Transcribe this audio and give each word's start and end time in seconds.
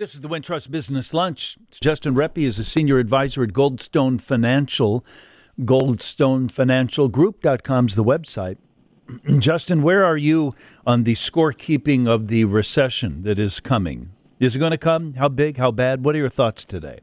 This 0.00 0.14
is 0.14 0.20
the 0.22 0.30
Wintrust 0.30 0.70
Business 0.70 1.12
Lunch. 1.12 1.58
Justin 1.78 2.14
Reppy 2.14 2.44
is 2.44 2.58
a 2.58 2.64
senior 2.64 2.98
advisor 2.98 3.42
at 3.42 3.50
Goldstone 3.50 4.18
Financial. 4.18 5.04
GoldstoneFinancialGroup.com 5.60 7.84
is 7.84 7.96
the 7.96 8.04
website. 8.04 8.56
Justin, 9.40 9.82
where 9.82 10.02
are 10.02 10.16
you 10.16 10.54
on 10.86 11.04
the 11.04 11.12
scorekeeping 11.12 12.08
of 12.08 12.28
the 12.28 12.46
recession 12.46 13.24
that 13.24 13.38
is 13.38 13.60
coming? 13.60 14.12
Is 14.38 14.56
it 14.56 14.58
going 14.58 14.70
to 14.70 14.78
come? 14.78 15.12
How 15.18 15.28
big? 15.28 15.58
How 15.58 15.70
bad? 15.70 16.02
What 16.02 16.14
are 16.14 16.18
your 16.18 16.30
thoughts 16.30 16.64
today? 16.64 17.00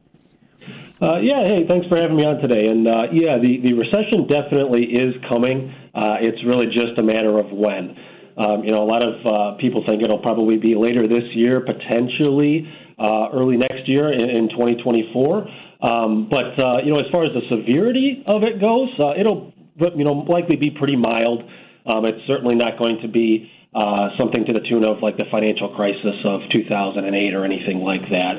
Uh, 1.00 1.20
yeah, 1.20 1.44
hey, 1.44 1.66
thanks 1.68 1.86
for 1.86 1.96
having 1.96 2.16
me 2.16 2.24
on 2.24 2.42
today. 2.42 2.66
And 2.66 2.88
uh, 2.88 3.02
yeah, 3.12 3.38
the, 3.38 3.60
the 3.62 3.74
recession 3.74 4.26
definitely 4.26 4.86
is 4.86 5.14
coming. 5.28 5.72
Uh, 5.94 6.16
it's 6.20 6.44
really 6.44 6.66
just 6.66 6.98
a 6.98 7.02
matter 7.04 7.38
of 7.38 7.52
when. 7.52 7.96
Um, 8.36 8.64
you 8.64 8.72
know, 8.72 8.82
a 8.82 8.90
lot 8.90 9.02
of 9.02 9.24
uh, 9.24 9.52
people 9.58 9.84
think 9.86 10.02
it'll 10.02 10.18
probably 10.18 10.56
be 10.56 10.74
later 10.74 11.06
this 11.06 11.22
year, 11.34 11.60
potentially 11.60 12.68
uh, 12.98 13.28
early 13.32 13.56
next 13.56 13.88
year 13.88 14.12
in, 14.12 14.28
in 14.28 14.48
2024. 14.50 15.46
Um, 15.80 16.28
but 16.28 16.58
uh, 16.58 16.78
you 16.84 16.90
know, 16.90 16.98
as 16.98 17.06
far 17.12 17.24
as 17.24 17.32
the 17.32 17.42
severity 17.50 18.24
of 18.26 18.42
it 18.42 18.60
goes, 18.60 18.88
uh, 18.98 19.14
it'll 19.18 19.52
you 19.78 20.04
know 20.04 20.26
likely 20.28 20.56
be 20.56 20.70
pretty 20.70 20.96
mild. 20.96 21.42
Um, 21.86 22.04
it's 22.04 22.26
certainly 22.26 22.54
not 22.54 22.78
going 22.78 22.98
to 23.02 23.08
be 23.08 23.50
uh, 23.74 24.08
something 24.18 24.44
to 24.44 24.52
the 24.52 24.60
tune 24.68 24.84
of 24.84 25.02
like 25.02 25.16
the 25.16 25.26
financial 25.30 25.74
crisis 25.74 26.16
of 26.24 26.40
2008 26.52 27.34
or 27.34 27.44
anything 27.44 27.78
like 27.78 28.02
that. 28.10 28.36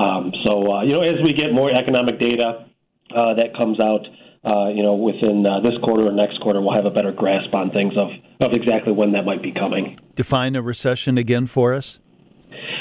Um, 0.00 0.32
so 0.44 0.72
uh, 0.72 0.82
you 0.82 0.92
know, 0.92 1.02
as 1.02 1.22
we 1.24 1.32
get 1.32 1.52
more 1.52 1.70
economic 1.70 2.20
data 2.20 2.66
uh, 3.14 3.34
that 3.34 3.56
comes 3.56 3.80
out, 3.80 4.06
uh, 4.44 4.68
you 4.68 4.84
know, 4.84 4.94
within 4.94 5.44
uh, 5.44 5.60
this 5.60 5.74
quarter 5.82 6.06
or 6.06 6.12
next 6.12 6.40
quarter, 6.40 6.60
we'll 6.60 6.74
have 6.74 6.86
a 6.86 6.90
better 6.90 7.10
grasp 7.10 7.52
on 7.54 7.70
things 7.72 7.94
of 7.96 8.10
of 8.38 8.52
exactly 8.52 8.92
when 8.92 9.12
that 9.12 9.24
might 9.24 9.42
be 9.42 9.50
coming. 9.50 9.98
Define 10.14 10.54
a 10.54 10.62
recession 10.62 11.18
again 11.18 11.46
for 11.46 11.74
us. 11.74 11.98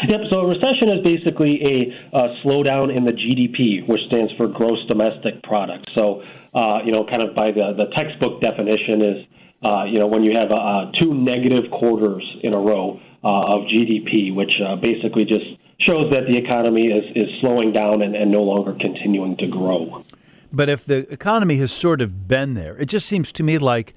Yep. 0.10 0.22
So 0.30 0.40
a 0.40 0.48
recession 0.48 0.90
is 0.90 1.04
basically 1.04 1.62
a, 1.64 2.16
slowdown 2.44 2.96
in 2.96 3.06
the 3.06 3.12
GDP, 3.12 3.88
which 3.88 4.02
stands 4.08 4.32
for 4.38 4.48
gross 4.48 4.80
domestic 4.88 5.42
product. 5.44 5.90
So, 5.96 6.22
uh, 6.54 6.80
you 6.86 6.92
know, 6.92 7.06
kind 7.06 7.22
of 7.22 7.36
by 7.36 7.52
the, 7.52 7.74
the 7.78 7.88
textbook 7.96 8.42
definition 8.42 9.02
is, 9.02 9.26
uh, 9.64 9.84
you 9.86 10.00
know, 10.00 10.08
when 10.08 10.24
you 10.24 10.38
have 10.38 10.52
uh, 10.52 10.92
two 11.00 11.14
negative 11.14 11.72
quarters 11.72 12.24
in 12.44 12.54
a 12.54 12.60
row 12.60 13.00
uh, 13.24 13.56
of 13.56 13.64
GDP, 13.64 14.34
which 14.34 14.60
uh, 14.62 14.76
basically 14.76 15.26
just 15.26 15.46
shows 15.80 16.12
that 16.12 16.28
the 16.28 16.38
economy 16.38 16.88
is, 16.88 17.04
is 17.16 17.30
slowing 17.42 17.72
down 17.72 18.02
and, 18.02 18.16
and 18.16 18.32
no 18.32 18.42
longer 18.42 18.76
continuing 18.80 19.38
to 19.38 19.48
grow. 19.48 20.04
But 20.52 20.70
if 20.70 20.86
the 20.86 21.12
economy 21.12 21.58
has 21.58 21.72
sort 21.72 22.02
of 22.02 22.28
been 22.28 22.54
there, 22.54 22.78
it 22.78 22.86
just 22.86 23.08
seems 23.08 23.32
to 23.34 23.44
me 23.44 23.58
like 23.58 23.94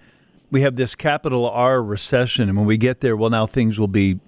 we 0.50 0.62
have 0.62 0.76
this 0.76 0.94
capital 0.94 1.48
R 1.48 1.82
recession, 1.82 2.48
and 2.48 2.56
when 2.56 2.66
we 2.66 2.78
get 2.78 3.00
there, 3.00 3.16
well, 3.16 3.30
now 3.30 3.46
things 3.46 3.78
will 3.78 3.86
be 3.86 4.18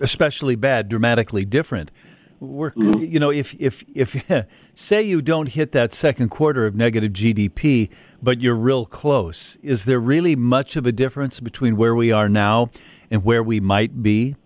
especially 0.00 0.56
bad, 0.56 0.88
dramatically 0.88 1.44
different. 1.44 1.90
We're, 2.40 2.70
mm-hmm. 2.70 3.04
you 3.04 3.20
know, 3.20 3.30
if 3.30 3.54
if 3.60 3.84
if 3.94 4.24
say 4.74 5.02
you 5.02 5.20
don't 5.20 5.50
hit 5.50 5.72
that 5.72 5.92
second 5.92 6.30
quarter 6.30 6.66
of 6.66 6.74
negative 6.74 7.12
GDP, 7.12 7.90
but 8.22 8.40
you're 8.40 8.56
real 8.56 8.86
close, 8.86 9.58
is 9.62 9.84
there 9.84 10.00
really 10.00 10.34
much 10.34 10.74
of 10.76 10.86
a 10.86 10.92
difference 10.92 11.38
between 11.38 11.76
where 11.76 11.94
we 11.94 12.10
are 12.10 12.28
now 12.28 12.70
and 13.10 13.24
where 13.24 13.42
we 13.42 13.60
might 13.60 14.02
be? 14.02 14.36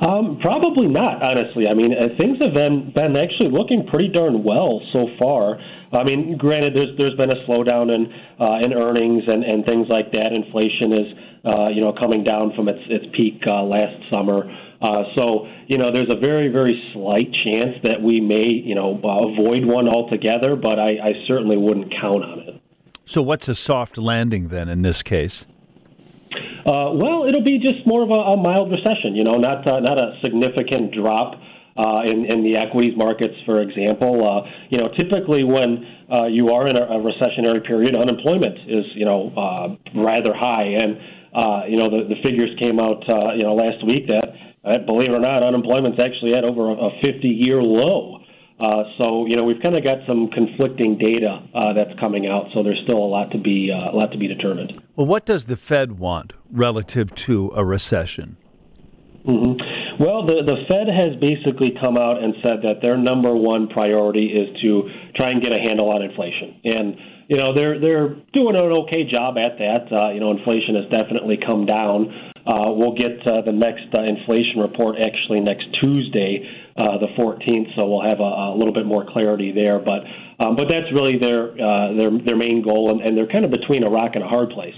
Um, 0.00 0.38
probably 0.42 0.88
not, 0.88 1.22
honestly. 1.22 1.68
I 1.68 1.74
mean, 1.74 1.94
uh, 1.94 2.08
things 2.18 2.38
have 2.42 2.52
been 2.52 2.92
been 2.94 3.16
actually 3.16 3.50
looking 3.50 3.86
pretty 3.86 4.08
darn 4.08 4.42
well 4.42 4.82
so 4.92 5.06
far. 5.18 5.58
I 5.92 6.04
mean, 6.04 6.36
granted, 6.36 6.74
there's 6.74 6.96
there's 6.98 7.14
been 7.16 7.30
a 7.30 7.46
slowdown 7.46 7.94
in 7.94 8.12
uh, 8.40 8.58
in 8.64 8.72
earnings 8.72 9.24
and, 9.26 9.44
and 9.44 9.64
things 9.64 9.86
like 9.88 10.12
that. 10.12 10.32
Inflation 10.32 10.92
is 10.92 11.06
uh, 11.44 11.68
you 11.68 11.80
know 11.80 11.92
coming 11.92 12.24
down 12.24 12.52
from 12.54 12.68
its 12.68 12.80
its 12.88 13.06
peak 13.16 13.42
uh, 13.48 13.62
last 13.62 13.96
summer. 14.12 14.50
Uh, 14.82 15.04
so 15.14 15.46
you 15.68 15.78
know, 15.78 15.92
there's 15.92 16.10
a 16.10 16.18
very 16.18 16.48
very 16.48 16.80
slight 16.92 17.32
chance 17.46 17.76
that 17.82 18.00
we 18.02 18.20
may 18.20 18.48
you 18.48 18.74
know 18.74 18.94
avoid 18.98 19.64
one 19.64 19.88
altogether, 19.88 20.56
but 20.56 20.78
I, 20.78 20.98
I 20.98 21.12
certainly 21.26 21.56
wouldn't 21.56 21.92
count 22.00 22.24
on 22.24 22.40
it. 22.40 22.60
So, 23.04 23.22
what's 23.22 23.48
a 23.48 23.54
soft 23.54 23.96
landing 23.96 24.48
then 24.48 24.68
in 24.68 24.82
this 24.82 25.02
case? 25.02 25.46
Uh, 26.66 26.90
well, 26.90 27.24
it'll 27.28 27.44
be 27.44 27.58
just 27.58 27.86
more 27.86 28.02
of 28.02 28.10
a, 28.10 28.34
a 28.34 28.36
mild 28.36 28.72
recession. 28.72 29.14
You 29.14 29.22
know, 29.22 29.36
not 29.36 29.66
uh, 29.66 29.78
not 29.78 29.98
a 29.98 30.18
significant 30.22 30.92
drop 30.92 31.40
uh, 31.76 32.02
in, 32.08 32.24
in 32.24 32.42
the 32.42 32.56
equities 32.56 32.96
markets, 32.96 33.34
for 33.44 33.60
example. 33.60 34.24
Uh, 34.24 34.48
you 34.70 34.78
know, 34.78 34.88
typically 34.96 35.44
when 35.44 35.84
uh, 36.10 36.26
you 36.26 36.50
are 36.50 36.66
in 36.66 36.76
a, 36.76 36.82
a 36.82 36.98
recessionary 36.98 37.64
period, 37.66 37.94
unemployment 37.94 38.58
is 38.66 38.84
you 38.94 39.04
know 39.04 39.32
uh, 39.36 40.00
rather 40.00 40.32
high, 40.34 40.64
and 40.64 40.98
uh, 41.34 41.66
you 41.68 41.76
know 41.76 41.90
the, 41.90 42.08
the 42.08 42.16
figures 42.24 42.50
came 42.60 42.80
out 42.80 43.04
uh, 43.08 43.34
you 43.34 43.42
know 43.42 43.54
last 43.54 43.84
week 43.86 44.06
that, 44.08 44.28
uh, 44.64 44.78
believe 44.86 45.08
it 45.08 45.14
or 45.14 45.20
not, 45.20 45.42
unemployment's 45.42 46.00
actually 46.02 46.34
at 46.34 46.44
over 46.44 46.72
a 46.72 46.90
50-year 47.04 47.62
low. 47.62 48.20
Uh, 48.58 48.84
so 48.96 49.26
you 49.26 49.36
know 49.36 49.44
we've 49.44 49.60
kind 49.60 49.76
of 49.76 49.84
got 49.84 49.98
some 50.08 50.28
conflicting 50.28 50.96
data 50.96 51.44
uh, 51.54 51.74
that's 51.74 51.92
coming 52.00 52.26
out. 52.26 52.46
So 52.54 52.62
there's 52.62 52.80
still 52.84 52.98
a 52.98 53.10
lot 53.10 53.30
to 53.32 53.38
be 53.38 53.70
uh, 53.70 53.92
a 53.92 53.94
lot 53.94 54.12
to 54.12 54.18
be 54.18 54.28
determined. 54.28 54.80
Well, 54.96 55.06
what 55.06 55.26
does 55.26 55.44
the 55.44 55.56
Fed 55.56 55.98
want 55.98 56.32
relative 56.50 57.14
to 57.16 57.52
a 57.54 57.66
recession? 57.66 58.38
Mm-hmm. 59.26 59.75
Well, 59.98 60.26
the 60.26 60.44
the 60.44 60.60
Fed 60.68 60.92
has 60.92 61.16
basically 61.20 61.72
come 61.80 61.96
out 61.96 62.22
and 62.22 62.34
said 62.44 62.60
that 62.68 62.82
their 62.82 62.98
number 62.98 63.34
one 63.34 63.68
priority 63.68 64.28
is 64.28 64.52
to 64.60 64.90
try 65.16 65.30
and 65.30 65.40
get 65.40 65.52
a 65.52 65.58
handle 65.58 65.88
on 65.88 66.02
inflation, 66.02 66.60
and 66.64 66.96
you 67.28 67.36
know 67.38 67.54
they're 67.54 67.80
they're 67.80 68.08
doing 68.36 68.56
an 68.56 68.84
okay 68.84 69.08
job 69.08 69.38
at 69.38 69.56
that. 69.56 69.88
Uh, 69.88 70.12
you 70.12 70.20
know, 70.20 70.36
inflation 70.36 70.76
has 70.76 70.84
definitely 70.92 71.38
come 71.40 71.64
down. 71.64 72.12
Uh, 72.44 72.76
we'll 72.76 72.94
get 72.94 73.24
uh, 73.26 73.40
the 73.40 73.52
next 73.56 73.88
uh, 73.96 74.04
inflation 74.04 74.60
report 74.60 74.96
actually 75.00 75.40
next 75.40 75.64
Tuesday 75.80 76.44
uh, 76.76 76.98
the 76.98 77.08
14th, 77.18 77.74
so 77.74 77.88
we'll 77.88 78.04
have 78.04 78.20
a, 78.20 78.52
a 78.52 78.54
little 78.54 78.74
bit 78.74 78.84
more 78.84 79.04
clarity 79.08 79.50
there. 79.50 79.80
But 79.80 80.04
um, 80.44 80.56
but 80.56 80.68
that's 80.68 80.92
really 80.92 81.16
their 81.16 81.56
uh, 81.56 81.96
their 81.96 82.12
their 82.20 82.36
main 82.36 82.60
goal, 82.60 82.92
and, 82.92 83.00
and 83.00 83.16
they're 83.16 83.32
kind 83.32 83.46
of 83.46 83.50
between 83.50 83.82
a 83.82 83.88
rock 83.88 84.12
and 84.12 84.22
a 84.22 84.28
hard 84.28 84.50
place 84.50 84.76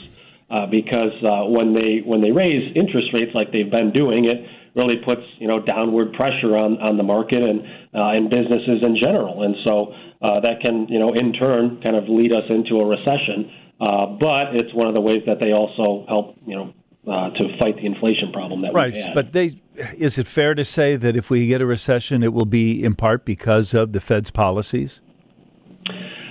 uh, 0.48 0.66
because 0.70 1.10
when 1.50 1.74
they 1.74 2.06
when 2.06 2.22
they 2.22 2.30
raise 2.30 2.70
interest 2.76 3.10
rates 3.12 3.34
like 3.34 3.50
they've 3.50 3.70
been 3.70 3.90
doing, 3.90 4.24
it 4.24 4.46
really 4.78 4.96
puts 5.04 5.22
you 5.38 5.48
know 5.48 5.60
downward 5.60 6.12
pressure 6.14 6.56
on 6.56 6.78
on 6.78 6.96
the 6.96 7.02
market 7.02 7.42
and 7.42 7.60
uh, 7.92 8.14
and 8.14 8.30
businesses 8.30 8.80
in 8.82 8.96
general, 8.96 9.42
and 9.42 9.56
so 9.66 9.92
uh, 10.22 10.40
that 10.40 10.60
can 10.62 10.86
you 10.88 10.98
know 10.98 11.12
in 11.12 11.32
turn 11.32 11.82
kind 11.84 11.96
of 11.96 12.08
lead 12.08 12.32
us 12.32 12.44
into 12.48 12.80
a 12.80 12.86
recession. 12.86 13.50
Uh, 13.80 14.06
but 14.18 14.54
it's 14.54 14.74
one 14.74 14.88
of 14.88 14.94
the 14.94 15.00
ways 15.00 15.22
that 15.26 15.38
they 15.40 15.52
also 15.52 16.04
help 16.08 16.36
you 16.46 16.56
know 16.56 16.72
uh, 17.10 17.30
to 17.30 17.58
fight 17.58 17.76
the 17.76 17.86
inflation 17.86 18.32
problem 18.32 18.62
that 18.62 18.72
right. 18.72 18.94
But 19.14 19.32
they, 19.32 19.60
is 19.96 20.18
it 20.18 20.26
fair 20.26 20.54
to 20.54 20.64
say 20.64 20.96
that 20.96 21.16
if 21.16 21.30
we 21.30 21.46
get 21.46 21.60
a 21.60 21.66
recession, 21.66 22.22
it 22.22 22.32
will 22.32 22.46
be 22.46 22.82
in 22.82 22.94
part 22.94 23.24
because 23.24 23.74
of 23.74 23.92
the 23.92 24.00
Fed's 24.00 24.30
policies? 24.30 25.00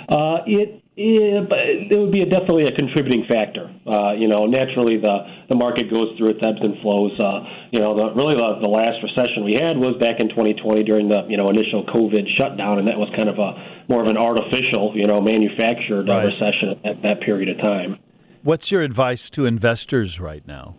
Uh, 0.10 0.40
it, 0.46 0.84
it, 0.98 1.92
it 1.94 1.98
would 1.98 2.12
be 2.12 2.22
a, 2.22 2.26
definitely 2.26 2.66
a 2.66 2.72
contributing 2.74 3.26
factor. 3.30 3.70
Uh, 3.86 4.14
you 4.14 4.28
know, 4.28 4.46
naturally 4.46 4.98
the 4.98 5.46
the 5.48 5.56
market 5.56 5.92
goes 5.92 6.18
through 6.18 6.30
its 6.30 6.40
ebbs 6.42 6.58
and 6.62 6.82
flows. 6.82 7.14
Uh, 7.20 7.46
you 7.72 7.80
know, 7.80 7.96
the, 7.96 8.14
really 8.18 8.34
the, 8.34 8.66
the 8.66 8.68
last 8.68 8.98
recession 9.06 9.46
we 9.46 9.54
had 9.54 9.78
was 9.78 9.96
back 10.02 10.20
in 10.20 10.28
2020 10.30 10.84
during 10.84 11.08
the 11.08 11.22
you 11.30 11.38
know 11.38 11.50
initial 11.50 11.86
COVID 11.86 12.26
shutdown, 12.38 12.80
and 12.80 12.88
that 12.88 12.98
was 12.98 13.14
kind 13.16 13.30
of 13.30 13.38
a 13.38 13.86
more 13.88 14.02
of 14.02 14.08
an 14.08 14.18
artificial, 14.18 14.92
you 14.96 15.06
know, 15.06 15.22
manufactured 15.22 16.10
uh, 16.10 16.18
right. 16.18 16.34
recession 16.34 16.82
at 16.84 17.02
that 17.04 17.22
period 17.22 17.48
of 17.48 17.64
time. 17.64 18.00
What's 18.44 18.72
your 18.72 18.82
advice 18.82 19.30
to 19.32 19.46
investors 19.46 20.20
right 20.20 20.46
now? 20.48 20.76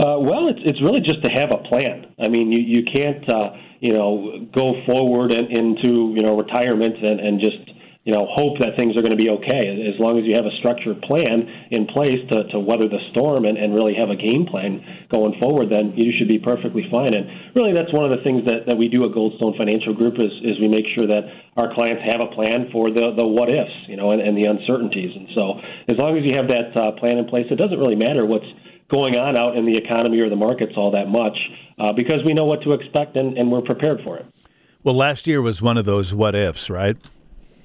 Uh, 0.00 0.16
well, 0.24 0.48
it's 0.48 0.60
it's 0.64 0.80
really 0.80 1.00
just 1.00 1.22
to 1.22 1.28
have 1.28 1.52
a 1.52 1.60
plan. 1.68 2.14
I 2.22 2.28
mean, 2.28 2.50
you 2.50 2.80
you 2.80 2.82
can't 2.88 3.28
uh, 3.28 3.60
you 3.80 3.92
know 3.92 4.48
go 4.56 4.80
forward 4.86 5.32
and, 5.32 5.52
into 5.52 6.16
you 6.16 6.22
know 6.22 6.38
retirement 6.38 6.96
and, 7.04 7.20
and 7.20 7.40
just 7.40 7.75
you 8.06 8.14
know 8.14 8.24
hope 8.30 8.62
that 8.62 8.78
things 8.78 8.96
are 8.96 9.02
going 9.02 9.12
to 9.12 9.18
be 9.18 9.28
okay. 9.42 9.66
As 9.66 9.98
long 9.98 10.14
as 10.14 10.24
you 10.24 10.38
have 10.38 10.46
a 10.46 10.54
structured 10.62 11.02
plan 11.02 11.42
in 11.74 11.90
place 11.90 12.22
to, 12.30 12.46
to 12.54 12.58
weather 12.62 12.86
the 12.86 13.02
storm 13.10 13.44
and, 13.44 13.58
and 13.58 13.74
really 13.74 13.98
have 13.98 14.14
a 14.14 14.16
game 14.16 14.46
plan 14.46 14.78
going 15.10 15.34
forward, 15.42 15.74
then 15.74 15.90
you 15.98 16.14
should 16.14 16.30
be 16.30 16.38
perfectly 16.38 16.86
fine. 16.86 17.18
And 17.18 17.26
really, 17.58 17.74
that's 17.74 17.90
one 17.90 18.06
of 18.06 18.14
the 18.14 18.22
things 18.22 18.46
that, 18.46 18.70
that 18.70 18.78
we 18.78 18.86
do 18.86 19.02
at 19.04 19.10
Goldstone 19.10 19.58
Financial 19.58 19.90
Group 19.92 20.22
is 20.22 20.30
is 20.46 20.54
we 20.62 20.70
make 20.70 20.86
sure 20.94 21.10
that 21.10 21.26
our 21.58 21.74
clients 21.74 22.06
have 22.06 22.22
a 22.22 22.30
plan 22.30 22.70
for 22.70 22.94
the 22.94 23.10
the 23.18 23.26
what 23.26 23.50
ifs, 23.50 23.74
you 23.90 23.98
know, 23.98 24.14
and, 24.14 24.22
and 24.22 24.38
the 24.38 24.46
uncertainties. 24.46 25.10
And 25.10 25.26
so, 25.34 25.58
as 25.90 25.98
long 25.98 26.14
as 26.14 26.22
you 26.22 26.38
have 26.38 26.46
that 26.46 26.70
uh, 26.78 26.94
plan 27.02 27.18
in 27.18 27.26
place, 27.26 27.50
it 27.50 27.58
doesn't 27.58 27.78
really 27.78 27.98
matter 27.98 28.22
what's 28.22 28.46
going 28.86 29.18
on 29.18 29.36
out 29.36 29.58
in 29.58 29.66
the 29.66 29.76
economy 29.76 30.22
or 30.22 30.30
the 30.30 30.38
markets 30.38 30.78
all 30.78 30.92
that 30.92 31.10
much 31.10 31.36
uh, 31.82 31.92
because 31.92 32.22
we 32.24 32.34
know 32.34 32.44
what 32.44 32.62
to 32.62 32.72
expect 32.72 33.16
and, 33.18 33.36
and 33.36 33.50
we're 33.50 33.66
prepared 33.66 33.98
for 34.06 34.16
it. 34.16 34.26
Well, 34.84 34.94
last 34.94 35.26
year 35.26 35.42
was 35.42 35.60
one 35.60 35.76
of 35.76 35.84
those 35.84 36.14
what 36.14 36.36
ifs, 36.36 36.70
right? 36.70 36.96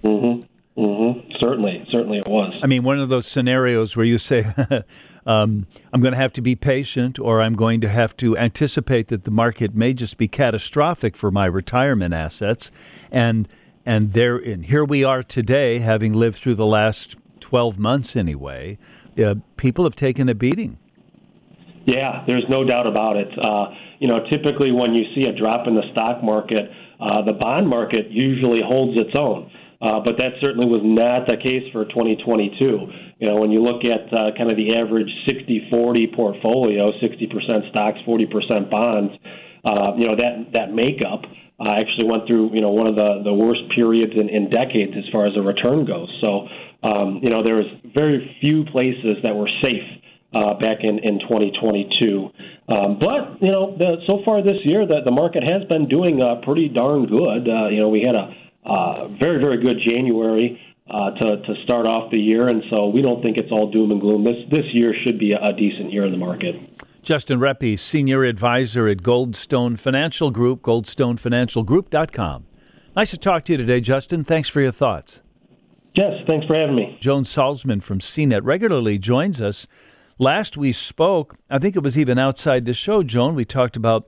Mm-hmm. 0.03 0.41
Mm-hmm. 0.77 1.31
Certainly, 1.39 1.85
certainly 1.91 2.17
it 2.19 2.27
was. 2.27 2.53
I 2.63 2.67
mean, 2.67 2.83
one 2.83 2.97
of 2.97 3.09
those 3.09 3.27
scenarios 3.27 3.97
where 3.97 4.05
you 4.05 4.17
say, 4.17 4.45
um, 5.25 5.67
"I'm 5.91 6.01
going 6.01 6.13
to 6.13 6.19
have 6.19 6.33
to 6.33 6.41
be 6.41 6.55
patient," 6.55 7.19
or 7.19 7.41
"I'm 7.41 7.55
going 7.55 7.81
to 7.81 7.89
have 7.89 8.15
to 8.17 8.37
anticipate 8.37 9.07
that 9.07 9.23
the 9.23 9.31
market 9.31 9.75
may 9.75 9.93
just 9.93 10.17
be 10.17 10.29
catastrophic 10.29 11.17
for 11.17 11.29
my 11.29 11.45
retirement 11.45 12.13
assets," 12.13 12.71
and 13.11 13.49
and 13.85 14.13
there 14.13 14.37
and 14.37 14.65
here 14.65 14.85
we 14.85 15.03
are 15.03 15.23
today, 15.23 15.79
having 15.79 16.13
lived 16.13 16.37
through 16.37 16.55
the 16.55 16.65
last 16.65 17.17
12 17.41 17.77
months 17.77 18.15
anyway. 18.15 18.77
Uh, 19.21 19.35
people 19.57 19.83
have 19.83 19.95
taken 19.95 20.29
a 20.29 20.35
beating. 20.35 20.77
Yeah, 21.85 22.23
there's 22.27 22.45
no 22.47 22.63
doubt 22.63 22.87
about 22.87 23.17
it. 23.17 23.27
Uh, 23.37 23.73
you 23.99 24.07
know, 24.07 24.19
typically 24.31 24.71
when 24.71 24.93
you 24.93 25.03
see 25.15 25.27
a 25.27 25.33
drop 25.33 25.67
in 25.67 25.75
the 25.75 25.83
stock 25.91 26.23
market, 26.23 26.71
uh, 26.99 27.23
the 27.23 27.33
bond 27.33 27.67
market 27.67 28.09
usually 28.09 28.61
holds 28.63 28.99
its 28.99 29.15
own. 29.17 29.51
Uh, 29.81 29.99
but 29.99 30.17
that 30.17 30.37
certainly 30.39 30.67
was 30.67 30.81
not 30.83 31.25
the 31.25 31.37
case 31.37 31.65
for 31.73 31.85
2022. 31.85 32.53
You 33.17 33.27
know, 33.27 33.37
when 33.41 33.51
you 33.51 33.63
look 33.63 33.83
at 33.83 34.13
uh, 34.13 34.29
kind 34.37 34.51
of 34.51 34.57
the 34.57 34.77
average 34.77 35.09
60-40 35.27 36.15
portfolio, 36.15 36.91
60% 37.01 37.69
stocks, 37.71 37.97
40% 38.05 38.69
bonds, 38.69 39.13
uh, 39.63 39.93
you 39.97 40.07
know 40.07 40.15
that 40.15 40.53
that 40.53 40.73
makeup 40.73 41.21
uh, 41.59 41.69
actually 41.69 42.09
went 42.09 42.25
through 42.25 42.49
you 42.53 42.61
know 42.61 42.71
one 42.71 42.87
of 42.87 42.95
the 42.95 43.21
the 43.23 43.33
worst 43.33 43.61
periods 43.75 44.13
in, 44.15 44.27
in 44.27 44.49
decades 44.49 44.93
as 44.97 45.05
far 45.11 45.27
as 45.27 45.35
the 45.35 45.41
return 45.41 45.85
goes. 45.85 46.09
So 46.19 46.47
um, 46.81 47.19
you 47.21 47.29
know 47.29 47.43
there 47.43 47.55
was 47.55 47.69
very 47.93 48.37
few 48.41 48.65
places 48.65 49.21
that 49.23 49.35
were 49.35 49.49
safe 49.61 49.85
uh, 50.33 50.55
back 50.55 50.79
in, 50.81 50.99
in 50.99 51.19
2022. 51.19 52.29
Um, 52.69 52.99
but 52.99 53.41
you 53.41 53.51
know, 53.51 53.75
the, 53.77 53.97
so 54.07 54.21
far 54.23 54.41
this 54.41 54.57
year, 54.63 54.87
the, 54.87 55.01
the 55.03 55.11
market 55.11 55.43
has 55.43 55.63
been 55.67 55.87
doing 55.87 56.23
uh, 56.23 56.41
pretty 56.43 56.69
darn 56.69 57.05
good. 57.05 57.49
Uh, 57.49 57.67
you 57.67 57.79
know, 57.79 57.89
we 57.89 58.01
had 58.01 58.15
a 58.15 58.33
uh, 58.65 59.07
very 59.21 59.39
very 59.39 59.61
good 59.61 59.77
January 59.85 60.59
uh, 60.89 61.11
to 61.11 61.41
to 61.41 61.53
start 61.63 61.85
off 61.85 62.11
the 62.11 62.19
year, 62.19 62.47
and 62.47 62.63
so 62.71 62.87
we 62.87 63.01
don't 63.01 63.23
think 63.23 63.37
it's 63.37 63.51
all 63.51 63.71
doom 63.71 63.91
and 63.91 64.01
gloom. 64.01 64.23
This 64.23 64.37
this 64.51 64.65
year 64.73 64.93
should 65.05 65.19
be 65.19 65.31
a, 65.31 65.49
a 65.49 65.53
decent 65.53 65.91
year 65.91 66.05
in 66.05 66.11
the 66.11 66.17
market. 66.17 66.55
Justin 67.03 67.39
Reppy, 67.39 67.79
Senior 67.79 68.23
Advisor 68.23 68.87
at 68.87 68.97
Goldstone 68.97 69.79
Financial 69.79 70.29
Group, 70.29 70.61
goldstonefinancialgroup.com. 70.61 72.45
Nice 72.95 73.09
to 73.09 73.17
talk 73.17 73.43
to 73.45 73.53
you 73.53 73.57
today, 73.57 73.81
Justin. 73.81 74.23
Thanks 74.23 74.49
for 74.49 74.61
your 74.61 74.71
thoughts. 74.71 75.23
Yes, 75.95 76.13
thanks 76.27 76.45
for 76.45 76.55
having 76.55 76.75
me. 76.75 76.97
Joan 77.01 77.23
Solsman 77.23 77.81
from 77.81 77.99
CNET 77.99 78.41
regularly 78.43 78.97
joins 78.97 79.41
us. 79.41 79.65
Last 80.19 80.55
we 80.55 80.71
spoke, 80.71 81.37
I 81.49 81.57
think 81.57 81.75
it 81.75 81.83
was 81.83 81.97
even 81.97 82.19
outside 82.19 82.65
the 82.65 82.73
show, 82.73 83.01
Joan, 83.01 83.33
we 83.33 83.43
talked 83.43 83.75
about 83.75 84.07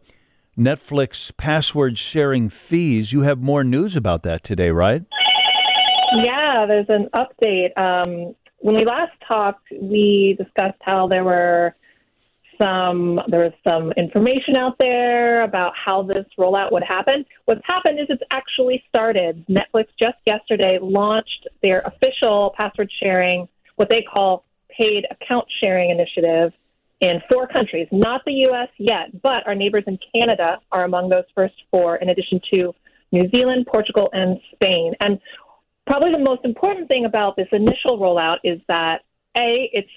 Netflix 0.58 1.36
password 1.36 1.98
sharing 1.98 2.50
fees. 2.50 3.12
You 3.12 3.22
have 3.22 3.40
more 3.40 3.64
news 3.64 3.96
about 3.96 4.24
that 4.24 4.44
today, 4.44 4.70
right? 4.70 5.04
Yeah, 6.16 6.66
there's 6.68 6.90
an 6.90 7.10
update. 7.16 7.76
Um, 7.78 8.36
when 8.60 8.76
we 8.76 8.86
last 8.86 9.14
talked, 9.28 9.68
we 9.82 10.36
discussed 10.38 10.80
how 10.82 11.08
there 11.08 11.24
were 11.24 11.76
some 12.62 13.20
there 13.28 13.42
was 13.42 13.54
some 13.68 13.92
information 13.98 14.56
out 14.56 14.78
there 14.80 15.42
about 15.42 15.74
how 15.76 16.04
this 16.04 16.26
rollout 16.38 16.72
would 16.72 16.84
happen. 16.84 17.26
What's 17.46 17.66
happened 17.66 18.00
is 18.00 18.06
it's 18.10 18.22
actually 18.32 18.84
started. 18.88 19.44
Netflix 19.48 19.88
just 20.00 20.18
yesterday 20.28 20.78
launched 20.80 21.48
their 21.64 21.82
official 21.82 22.54
password 22.58 22.92
sharing, 23.04 23.48
what 23.76 23.90
they 23.90 24.04
call 24.04 24.46
paid 24.70 25.06
account 25.10 25.46
sharing 25.64 25.90
initiative 25.90 26.54
in 27.04 27.22
four 27.30 27.48
countries, 27.48 27.88
not 27.92 28.22
the 28.26 28.32
U.S. 28.48 28.70
yet, 28.78 29.22
but 29.22 29.46
our 29.46 29.54
neighbors 29.54 29.84
in 29.88 30.00
Canada 30.16 30.60
are 30.72 30.86
among 30.86 31.10
those 31.10 31.26
first 31.36 31.56
four, 31.70 31.98
in 31.98 32.10
addition 32.10 32.40
to 32.54 32.74
New 33.12 33.30
Zealand, 33.30 33.68
Portugal, 33.68 34.10
and 34.14 34.40
Spain. 34.54 34.94
And 35.02 35.20
probably 35.86 36.12
the 36.12 36.24
most 36.24 36.46
important 36.46 36.88
thing 36.88 37.04
about 37.04 37.36
this 37.36 37.50
initial 37.52 38.00
rollout 38.00 38.38
is 38.46 38.62
that 38.70 39.02
A, 39.38 39.70
it's 39.74 39.90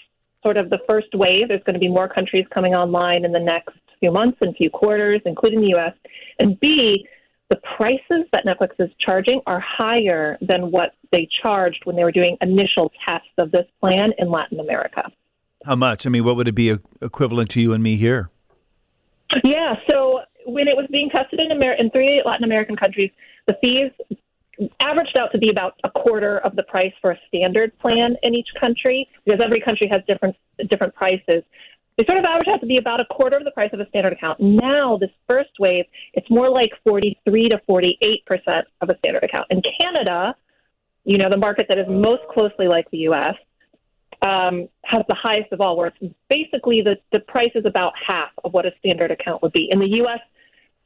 sort 0.43 0.57
of 0.57 0.69
the 0.69 0.81
first 0.89 1.15
wave. 1.15 1.47
There's 1.47 1.63
going 1.63 1.75
to 1.75 1.81
be 1.81 1.89
more 1.89 2.09
countries 2.09 2.45
coming 2.53 2.75
online 2.75 3.25
in 3.25 3.31
the 3.31 3.41
next 3.41 3.77
few 4.01 4.11
months 4.11 4.39
and 4.41 4.57
few 4.57 4.69
quarters, 4.69 5.21
including 5.27 5.61
the 5.61 5.69
U.S. 5.69 5.95
And 6.41 6.59
B, 6.59 7.07
the 7.51 7.57
prices 7.77 8.27
that 8.33 8.45
Netflix 8.45 8.71
is 8.81 8.91
charging 8.99 9.41
are 9.47 9.61
higher 9.61 10.39
than 10.41 10.73
what 10.73 10.95
they 11.13 11.29
charged 11.41 11.83
when 11.85 11.95
they 11.95 12.03
were 12.03 12.11
doing 12.11 12.37
initial 12.41 12.91
tests 13.07 13.29
of 13.39 13.53
this 13.53 13.67
plan 13.81 14.11
in 14.19 14.29
Latin 14.29 14.59
America. 14.59 15.09
How 15.67 15.75
much? 15.75 16.07
I 16.07 16.11
mean, 16.11 16.25
what 16.25 16.37
would 16.37 16.47
it 16.47 16.55
be 16.55 16.79
equivalent 17.03 17.51
to 17.51 17.61
you 17.61 17.73
and 17.73 17.83
me 17.83 17.97
here? 17.97 18.31
Yeah, 19.43 19.75
so 19.91 20.21
when 20.47 20.69
it 20.69 20.77
was 20.77 20.87
being 20.93 21.11
tested 21.11 21.41
in, 21.41 21.51
Amer- 21.51 21.75
in 21.75 21.91
three 21.91 22.23
Latin 22.25 22.45
American 22.45 22.77
countries, 22.77 23.11
the 23.49 23.57
fees 23.61 23.91
averaged 24.81 25.17
out 25.17 25.33
to 25.33 25.39
be 25.39 25.51
about 25.51 25.75
a 25.83 25.91
quarter 25.91 26.39
of 26.39 26.55
the 26.55 26.63
price 26.63 26.93
for 27.03 27.11
a 27.11 27.19
standard 27.27 27.77
plan 27.81 28.17
in 28.23 28.35
each 28.35 28.49
country 28.61 29.09
because 29.25 29.41
every 29.45 29.61
country 29.61 29.89
has 29.91 30.03
different 30.07 30.37
different 30.71 30.95
prices. 30.95 31.43
They 31.99 32.05
sort 32.05 32.19
of 32.19 32.25
average 32.25 32.49
out 32.49 32.61
to 32.61 32.67
be 32.67 32.79
about 32.79 33.01
a 33.01 33.05
quarter 33.07 33.37
of 33.37 33.45
the 33.45 33.51
price 33.51 33.71
of 33.73 33.81
a 33.81 33.89
standard 33.89 34.13
account. 34.13 34.39
Now, 34.39 34.99
this 34.99 35.11
first 35.29 35.51
wave, 35.59 35.85
it's 36.15 36.31
more 36.31 36.49
like 36.49 36.71
43 36.85 37.49
to 37.49 37.61
48 37.67 38.25
percent 38.25 38.67
of 38.81 38.89
a 38.89 38.97
standard 38.99 39.25
account. 39.25 39.47
In 39.51 39.63
Canada, 39.81 40.37
you 41.05 41.19
know, 41.19 41.29
the 41.29 41.37
market 41.37 41.67
that 41.69 41.79
is 41.79 41.87
most 41.89 42.23
closely 42.33 42.69
like 42.69 42.89
the 42.91 42.99
U.S., 42.99 43.35
um, 44.27 44.69
has 44.85 45.03
the 45.09 45.15
highest 45.15 45.53
of 45.53 45.61
all, 45.61 45.77
where 45.77 45.89
it's 45.89 46.15
basically 46.29 46.83
the, 46.83 46.97
the 47.13 47.21
price 47.21 47.53
is 47.55 47.65
about 47.65 47.93
half 48.05 48.31
of 48.45 48.53
what 48.53 48.67
a 48.67 48.73
standard 48.79 49.11
account 49.11 49.43
would 49.43 49.53
be. 49.53 49.69
In 49.71 49.79
the 49.79 49.89
U.S., 50.03 50.21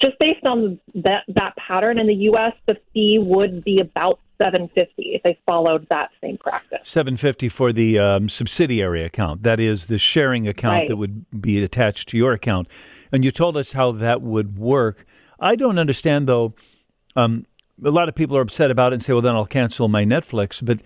just 0.02 0.18
based 0.18 0.44
on 0.46 0.80
that 0.94 1.24
that 1.28 1.54
pattern 1.56 1.98
in 1.98 2.06
the 2.06 2.14
U.S., 2.14 2.52
the 2.66 2.76
fee 2.92 3.18
would 3.20 3.64
be 3.64 3.80
about 3.80 4.20
seven 4.40 4.68
fifty 4.68 5.12
if 5.14 5.22
they 5.22 5.38
followed 5.46 5.86
that 5.90 6.10
same 6.22 6.38
practice. 6.38 6.80
Seven 6.84 7.16
fifty 7.16 7.48
for 7.48 7.72
the 7.72 7.98
um, 7.98 8.28
subsidiary 8.28 9.04
account, 9.04 9.42
that 9.42 9.60
is 9.60 9.86
the 9.86 9.98
sharing 9.98 10.48
account 10.48 10.74
right. 10.74 10.88
that 10.88 10.96
would 10.96 11.26
be 11.40 11.62
attached 11.62 12.08
to 12.10 12.16
your 12.16 12.32
account. 12.32 12.68
And 13.12 13.24
you 13.24 13.30
told 13.30 13.56
us 13.56 13.72
how 13.72 13.92
that 13.92 14.22
would 14.22 14.58
work. 14.58 15.04
I 15.38 15.56
don't 15.56 15.78
understand 15.78 16.28
though. 16.28 16.54
Um, 17.16 17.46
a 17.82 17.90
lot 17.90 18.08
of 18.08 18.14
people 18.14 18.36
are 18.36 18.42
upset 18.42 18.70
about 18.70 18.92
it 18.92 18.96
and 18.96 19.02
say, 19.02 19.12
"Well, 19.12 19.22
then 19.22 19.34
I'll 19.34 19.46
cancel 19.46 19.88
my 19.88 20.04
Netflix," 20.04 20.64
but 20.64 20.80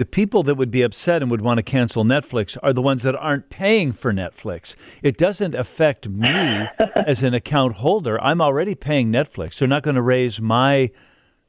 the 0.00 0.06
people 0.06 0.42
that 0.42 0.54
would 0.54 0.70
be 0.70 0.80
upset 0.80 1.20
and 1.20 1.30
would 1.30 1.42
want 1.42 1.58
to 1.58 1.62
cancel 1.62 2.04
Netflix 2.04 2.56
are 2.62 2.72
the 2.72 2.80
ones 2.80 3.02
that 3.02 3.14
aren't 3.14 3.50
paying 3.50 3.92
for 3.92 4.14
Netflix. 4.14 4.74
It 5.02 5.18
doesn't 5.18 5.54
affect 5.54 6.08
me 6.08 6.66
as 7.06 7.22
an 7.22 7.34
account 7.34 7.74
holder. 7.74 8.18
I'm 8.22 8.40
already 8.40 8.74
paying 8.74 9.12
Netflix. 9.12 9.58
They're 9.58 9.68
not 9.68 9.82
going 9.82 9.96
to 9.96 10.02
raise 10.02 10.40
my 10.40 10.90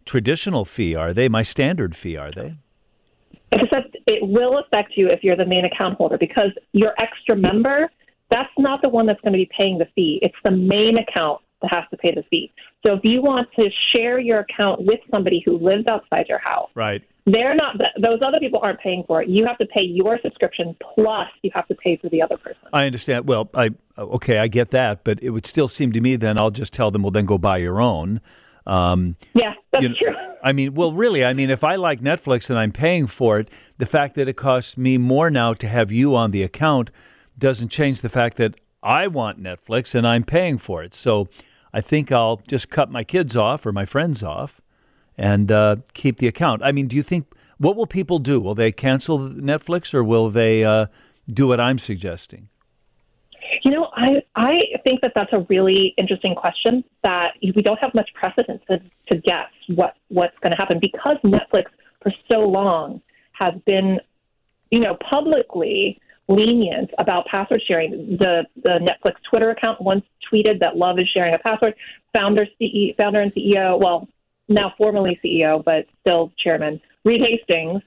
traditional 0.03 0.65
fee, 0.65 0.95
are 0.95 1.13
they? 1.13 1.30
My 1.30 1.44
standard 1.44 1.95
fee, 1.95 2.18
are 2.18 2.30
they? 2.30 2.56
Except 3.53 3.95
it 4.06 4.19
will 4.21 4.57
affect 4.57 4.98
you 4.98 5.07
if 5.07 5.24
you're 5.24 5.38
the 5.38 5.45
main 5.45 5.63
account 5.63 5.95
holder 5.95 6.18
because 6.18 6.51
your 6.74 6.94
extra 6.98 7.38
member, 7.38 7.89
that's 8.30 8.51
not 8.57 8.81
the 8.81 8.89
one 8.89 9.06
that's 9.06 9.21
going 9.21 9.31
to 9.31 9.39
be 9.39 9.50
paying 9.57 9.77
the 9.77 9.88
fee. 9.95 10.19
It's 10.21 10.36
the 10.44 10.51
main 10.51 10.98
account 10.98 11.39
that 11.62 11.74
has 11.74 11.86
to 11.92 11.95
pay 11.95 12.13
the 12.13 12.24
fee. 12.30 12.51
So 12.86 12.95
if 12.95 13.00
you 13.03 13.21
want 13.21 13.48
to 13.57 13.69
share 13.95 14.19
your 14.19 14.39
account 14.39 14.81
with 14.83 15.00
somebody 15.09 15.42
who 15.45 15.57
lives 15.57 15.86
outside 15.88 16.25
your 16.27 16.39
house, 16.39 16.69
right 16.75 17.01
they're 17.25 17.56
not 17.56 17.77
those 18.00 18.19
other 18.25 18.39
people 18.39 18.59
aren't 18.63 18.79
paying 18.79 19.03
for 19.06 19.21
it. 19.21 19.29
You 19.29 19.45
have 19.45 19.57
to 19.59 19.65
pay 19.65 19.83
your 19.83 20.19
subscription 20.21 20.75
plus 20.95 21.27
you 21.44 21.51
have 21.53 21.68
to 21.68 21.75
pay 21.75 21.97
for 21.97 22.09
the 22.09 22.21
other 22.21 22.38
person. 22.38 22.62
I 22.73 22.85
understand. 22.85 23.27
Well 23.27 23.50
i 23.53 23.69
okay 23.97 24.39
i 24.39 24.47
get 24.47 24.69
that 24.69 25.03
but 25.03 25.21
it 25.21 25.29
would 25.29 25.45
still 25.45 25.68
seem 25.68 25.91
to 25.91 26.01
me 26.01 26.15
then 26.15 26.39
i'll 26.39 26.50
just 26.50 26.73
tell 26.73 26.89
them 26.89 27.03
well 27.03 27.12
then 27.12 27.25
go 27.25 27.38
buy 27.38 27.57
your 27.57 27.81
own. 27.81 28.21
Um, 28.65 29.15
yeah 29.33 29.53
that's 29.71 29.83
you 29.83 29.89
know, 29.89 29.95
true. 29.95 30.15
I 30.43 30.53
mean 30.53 30.74
well 30.74 30.93
really 30.93 31.24
i 31.25 31.34
mean 31.34 31.50
if 31.50 31.63
i 31.63 31.75
like 31.75 32.00
netflix 32.00 32.50
and 32.50 32.57
i'm 32.57 32.72
paying 32.72 33.07
for 33.07 33.39
it 33.39 33.50
the 33.77 33.86
fact 33.86 34.15
that 34.15 34.27
it 34.27 34.38
costs 34.38 34.77
me 34.77 34.98
more 34.98 35.29
now 35.29 35.53
to 35.53 35.67
have 35.67 35.91
you 35.91 36.15
on 36.15 36.31
the 36.31 36.43
account 36.43 36.89
doesn't 37.38 37.69
change 37.69 38.01
the 38.01 38.10
fact 38.10 38.38
that 38.38 38.55
i 38.84 39.07
want 39.07 39.41
netflix 39.41 39.93
and 39.95 40.07
i'm 40.07 40.24
paying 40.24 40.57
for 40.57 40.84
it. 40.84 40.93
So 40.93 41.27
i 41.74 41.81
think 41.81 42.12
i'll 42.12 42.38
just 42.48 42.69
cut 42.69 42.89
my 42.89 43.03
kids 43.03 43.36
off 43.36 43.65
or 43.65 43.72
my 43.72 43.86
friends 43.86 44.24
off 44.24 44.62
and 45.18 45.51
uh, 45.51 45.77
keep 45.94 46.18
the 46.18 46.27
account. 46.27 46.62
I 46.63 46.72
mean, 46.72 46.88
do 46.88 46.96
you 46.96 47.03
think 47.03 47.27
what 47.58 47.75
will 47.75 47.88
people 47.88 48.20
do? 48.20 48.39
Will 48.39 48.56
they 48.56 48.72
cancel 48.72 49.20
Netflix 49.20 49.94
or 49.94 50.03
will 50.03 50.30
they 50.30 50.63
uh, 50.63 50.88
do 51.32 51.48
what 51.48 51.60
I'm 51.60 51.77
suggesting? 51.77 52.50
You 53.63 53.72
know, 53.72 53.89
I 53.96 54.24
I 54.36 54.62
think 54.84 55.01
that 55.01 55.12
that's 55.13 55.32
a 55.34 55.46
really 55.50 55.94
interesting 55.98 56.36
question 56.36 56.84
that 57.03 57.34
we 57.44 57.62
don't 57.62 57.80
have 57.80 57.94
much 57.94 58.10
precedent 58.13 58.62
to, 58.70 58.82
to 59.12 59.18
guess 59.18 59.50
what 59.68 59.96
what's 60.08 60.38
going 60.39 60.51
to 60.51 60.58
happen 60.58 60.80
because 60.80 61.18
Netflix 61.24 61.65
for 62.01 62.12
so 62.32 62.39
long 62.39 63.01
has 63.34 63.53
been, 63.65 64.00
you 64.72 64.80
know, 64.80 64.98
publicly 65.10 66.00
lenient 66.27 66.91
about 66.98 67.25
password 67.27 67.62
sharing. 67.68 68.18
The 68.18 68.46
the 68.63 68.80
Netflix 68.80 69.15
Twitter 69.30 69.50
account 69.51 69.82
once 69.82 70.06
tweeted 70.32 70.60
that 70.60 70.77
love 70.77 70.98
is 71.00 71.08
sharing 71.15 71.36
a 71.36 71.39
password. 71.39 71.75
Founder, 72.13 72.48
CEO, 72.60 72.96
founder 72.98 73.22
and 73.22 73.34
CEO, 73.34 73.80
well, 73.80 74.08
now 74.48 74.74
formerly 74.77 75.19
CEO, 75.24 75.63
but 75.63 75.86
still 76.01 76.31
chairman, 76.38 76.81
Reed 77.03 77.21
Hastings, 77.21 77.81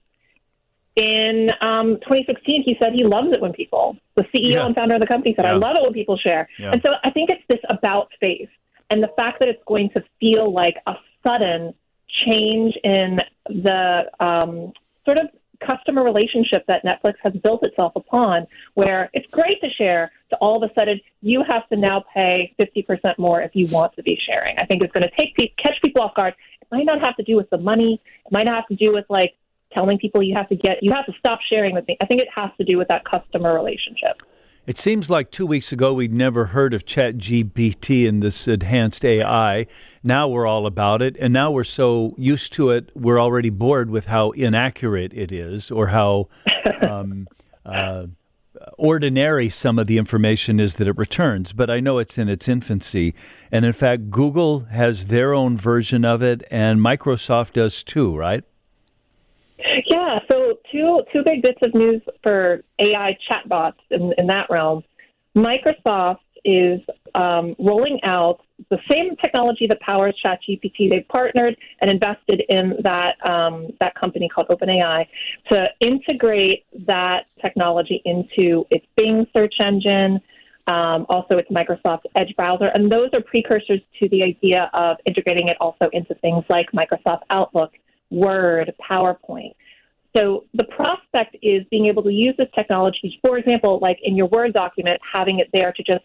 in 0.96 1.50
um, 1.60 1.96
2016, 2.02 2.62
he 2.64 2.76
said 2.78 2.92
he 2.92 3.04
loves 3.04 3.32
it 3.32 3.40
when 3.40 3.52
people, 3.52 3.96
the 4.14 4.22
CEO 4.22 4.52
yeah. 4.52 4.66
and 4.66 4.74
founder 4.74 4.94
of 4.94 5.00
the 5.00 5.06
company 5.06 5.34
said, 5.34 5.44
yeah. 5.44 5.52
I 5.52 5.54
love 5.54 5.76
it 5.76 5.82
when 5.82 5.92
people 5.92 6.16
share. 6.16 6.48
Yeah. 6.58 6.70
And 6.70 6.80
so 6.82 6.92
I 7.02 7.10
think 7.10 7.30
it's 7.30 7.42
this 7.48 7.58
about 7.68 8.10
face. 8.20 8.48
And 8.90 9.02
the 9.02 9.10
fact 9.16 9.40
that 9.40 9.48
it's 9.48 9.62
going 9.66 9.90
to 9.90 10.04
feel 10.20 10.52
like 10.52 10.76
a 10.86 10.94
sudden 11.26 11.74
change 12.06 12.76
in 12.84 13.20
the 13.46 14.04
um, 14.20 14.72
sort 15.04 15.18
of 15.18 15.28
customer 15.66 16.02
relationship 16.02 16.64
that 16.66 16.84
Netflix 16.84 17.14
has 17.22 17.32
built 17.34 17.62
itself 17.62 17.92
upon, 17.96 18.46
where 18.74 19.10
it's 19.12 19.26
great 19.30 19.60
to 19.60 19.68
share, 19.70 20.12
to 20.30 20.36
all 20.36 20.62
of 20.62 20.68
a 20.68 20.74
sudden 20.74 21.00
you 21.22 21.42
have 21.48 21.68
to 21.68 21.76
now 21.76 22.04
pay 22.14 22.54
50% 22.58 23.18
more 23.18 23.40
if 23.42 23.54
you 23.54 23.66
want 23.68 23.94
to 23.96 24.02
be 24.02 24.18
sharing. 24.26 24.56
I 24.58 24.66
think 24.66 24.82
it's 24.82 24.92
going 24.92 25.08
to 25.08 25.16
take 25.16 25.36
catch 25.56 25.80
people 25.82 26.02
off 26.02 26.14
guard 26.14 26.34
It 26.60 26.68
might 26.70 26.86
not 26.86 27.04
have 27.04 27.16
to 27.16 27.22
do 27.22 27.36
with 27.36 27.50
the 27.50 27.58
money. 27.58 28.00
It 28.26 28.32
might 28.32 28.44
not 28.44 28.56
have 28.56 28.68
to 28.68 28.76
do 28.76 28.92
with 28.92 29.06
like 29.08 29.34
telling 29.72 29.98
people 29.98 30.22
you 30.22 30.34
have 30.34 30.48
to 30.48 30.56
get 30.56 30.82
you 30.82 30.92
have 30.92 31.06
to 31.06 31.12
stop 31.18 31.40
sharing 31.52 31.74
with 31.74 31.86
me. 31.88 31.96
I 32.00 32.06
think 32.06 32.20
it 32.20 32.28
has 32.34 32.50
to 32.58 32.64
do 32.64 32.78
with 32.78 32.88
that 32.88 33.04
customer 33.04 33.54
relationship. 33.54 34.22
It 34.66 34.78
seems 34.78 35.10
like 35.10 35.30
two 35.30 35.44
weeks 35.44 35.72
ago 35.72 35.92
we'd 35.92 36.12
never 36.12 36.46
heard 36.46 36.72
of 36.72 36.86
ChatGPT 36.86 38.08
and 38.08 38.22
this 38.22 38.48
enhanced 38.48 39.04
AI. 39.04 39.66
Now 40.02 40.26
we're 40.26 40.46
all 40.46 40.64
about 40.64 41.02
it, 41.02 41.18
and 41.20 41.34
now 41.34 41.50
we're 41.50 41.64
so 41.64 42.14
used 42.16 42.54
to 42.54 42.70
it, 42.70 42.90
we're 42.94 43.20
already 43.20 43.50
bored 43.50 43.90
with 43.90 44.06
how 44.06 44.30
inaccurate 44.30 45.12
it 45.12 45.32
is 45.32 45.70
or 45.70 45.88
how 45.88 46.28
um, 46.80 47.28
uh, 47.66 48.06
ordinary 48.78 49.50
some 49.50 49.78
of 49.78 49.86
the 49.86 49.98
information 49.98 50.58
is 50.58 50.76
that 50.76 50.88
it 50.88 50.96
returns. 50.96 51.52
But 51.52 51.68
I 51.68 51.80
know 51.80 51.98
it's 51.98 52.16
in 52.16 52.30
its 52.30 52.48
infancy. 52.48 53.14
And 53.52 53.66
in 53.66 53.74
fact, 53.74 54.10
Google 54.10 54.60
has 54.70 55.06
their 55.06 55.34
own 55.34 55.58
version 55.58 56.06
of 56.06 56.22
it, 56.22 56.42
and 56.50 56.80
Microsoft 56.80 57.52
does 57.52 57.82
too, 57.82 58.16
right? 58.16 58.44
Yeah, 59.86 60.18
so 60.28 60.43
two 60.74 61.02
two 61.12 61.22
big 61.24 61.42
bits 61.42 61.58
of 61.62 61.72
news 61.74 62.02
for 62.22 62.62
AI 62.78 63.16
chatbots 63.30 63.74
in, 63.90 64.12
in 64.18 64.26
that 64.26 64.48
realm. 64.50 64.82
Microsoft 65.36 66.18
is 66.44 66.80
um, 67.14 67.56
rolling 67.58 67.98
out 68.02 68.40
the 68.70 68.78
same 68.90 69.16
technology 69.16 69.66
that 69.66 69.80
powers 69.80 70.14
ChatGPT. 70.24 70.90
They've 70.90 71.08
partnered 71.08 71.56
and 71.80 71.90
invested 71.90 72.42
in 72.48 72.74
that 72.82 73.16
um, 73.28 73.68
that 73.80 73.94
company 73.94 74.28
called 74.28 74.48
OpenAI 74.48 75.06
to 75.50 75.66
integrate 75.80 76.64
that 76.86 77.26
technology 77.42 78.02
into 78.04 78.66
its 78.70 78.86
Bing 78.96 79.26
search 79.32 79.54
engine, 79.60 80.20
um, 80.66 81.06
also 81.08 81.38
its 81.38 81.50
Microsoft 81.50 82.02
Edge 82.14 82.34
browser, 82.36 82.66
and 82.66 82.90
those 82.90 83.10
are 83.12 83.22
precursors 83.22 83.80
to 84.00 84.08
the 84.10 84.22
idea 84.22 84.70
of 84.74 84.98
integrating 85.06 85.48
it 85.48 85.56
also 85.60 85.88
into 85.92 86.14
things 86.16 86.44
like 86.48 86.70
Microsoft 86.72 87.22
Outlook 87.30 87.72
Word, 88.10 88.72
PowerPoint. 88.90 89.54
So 90.16 90.44
the 90.54 90.64
prospect 90.64 91.36
is 91.42 91.64
being 91.70 91.86
able 91.86 92.02
to 92.04 92.12
use 92.12 92.34
this 92.38 92.48
technology, 92.56 93.18
for 93.22 93.36
example, 93.36 93.78
like 93.80 93.98
in 94.02 94.16
your 94.16 94.26
Word 94.26 94.52
document, 94.52 95.00
having 95.12 95.40
it 95.40 95.48
there 95.52 95.72
to 95.72 95.82
just 95.82 96.04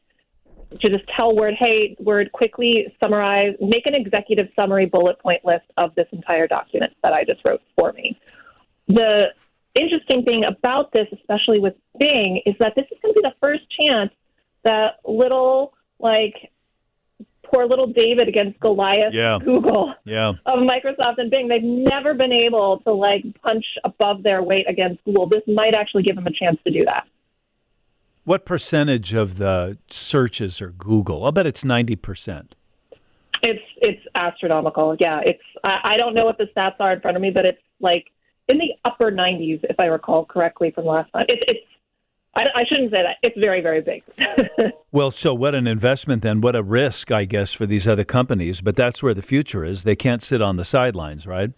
to 0.81 0.89
just 0.89 1.03
tell 1.15 1.35
Word, 1.35 1.55
hey, 1.57 1.95
Word, 1.99 2.31
quickly 2.31 2.93
summarize, 3.01 3.55
make 3.59 3.85
an 3.85 3.95
executive 3.95 4.49
summary 4.57 4.85
bullet 4.85 5.19
point 5.19 5.43
list 5.43 5.65
of 5.77 5.93
this 5.95 6.07
entire 6.11 6.47
document 6.47 6.93
that 7.03 7.13
I 7.13 7.23
just 7.23 7.41
wrote 7.47 7.61
for 7.75 7.91
me. 7.93 8.19
The 8.87 9.27
interesting 9.75 10.23
thing 10.23 10.43
about 10.45 10.91
this, 10.91 11.07
especially 11.13 11.59
with 11.59 11.75
Bing, 11.99 12.41
is 12.45 12.55
that 12.59 12.73
this 12.75 12.85
is 12.91 12.97
going 13.01 13.13
to 13.13 13.21
be 13.21 13.27
the 13.27 13.35
first 13.39 13.61
chance 13.79 14.11
that 14.63 14.99
little 15.05 15.73
like 15.99 16.51
poor 17.51 17.67
little 17.67 17.87
David 17.87 18.27
against 18.27 18.59
Goliath 18.59 19.13
yeah. 19.13 19.37
Google 19.43 19.93
yeah. 20.05 20.29
of 20.45 20.59
Microsoft 20.59 21.15
and 21.17 21.31
Bing. 21.31 21.47
They've 21.47 21.63
never 21.63 22.13
been 22.13 22.31
able 22.31 22.79
to 22.85 22.93
like 22.93 23.23
punch 23.41 23.65
above 23.83 24.23
their 24.23 24.43
weight 24.43 24.69
against 24.69 25.03
Google. 25.05 25.27
This 25.27 25.43
might 25.47 25.73
actually 25.73 26.03
give 26.03 26.15
them 26.15 26.27
a 26.27 26.31
chance 26.31 26.57
to 26.65 26.71
do 26.71 26.81
that. 26.85 27.07
What 28.25 28.45
percentage 28.45 29.13
of 29.13 29.37
the 29.37 29.77
searches 29.89 30.61
are 30.61 30.71
Google? 30.71 31.25
I'll 31.25 31.31
bet 31.31 31.47
it's 31.47 31.65
ninety 31.65 31.95
percent. 31.95 32.53
It's 33.41 33.63
it's 33.77 34.05
astronomical. 34.15 34.95
Yeah, 34.99 35.21
it's 35.25 35.41
I, 35.63 35.93
I 35.93 35.97
don't 35.97 36.13
know 36.13 36.25
what 36.25 36.37
the 36.37 36.45
stats 36.55 36.75
are 36.79 36.93
in 36.93 37.01
front 37.01 37.17
of 37.17 37.21
me, 37.21 37.31
but 37.31 37.45
it's 37.45 37.61
like 37.79 38.05
in 38.49 38.57
the 38.57 38.73
upper 38.83 39.11
90s, 39.11 39.63
if 39.69 39.79
I 39.79 39.85
recall 39.85 40.25
correctly 40.25 40.71
from 40.71 40.85
last 40.85 41.11
time. 41.13 41.25
It's 41.29 41.43
it's 41.47 41.65
I, 42.35 42.43
I 42.55 42.63
shouldn't 42.67 42.91
say 42.91 43.01
that. 43.01 43.17
It's 43.23 43.37
very, 43.39 43.61
very 43.61 43.81
big. 43.81 44.03
well, 44.91 45.11
so 45.11 45.33
what 45.33 45.55
an 45.55 45.67
investment 45.67 46.21
then? 46.21 46.41
What 46.41 46.55
a 46.55 46.63
risk, 46.63 47.11
I 47.11 47.25
guess, 47.25 47.53
for 47.53 47.65
these 47.65 47.87
other 47.87 48.03
companies. 48.03 48.61
But 48.61 48.75
that's 48.75 49.01
where 49.01 49.13
the 49.13 49.21
future 49.21 49.65
is. 49.65 49.83
They 49.83 49.95
can't 49.95 50.21
sit 50.21 50.41
on 50.41 50.55
the 50.55 50.65
sidelines, 50.65 51.25
right? 51.25 51.51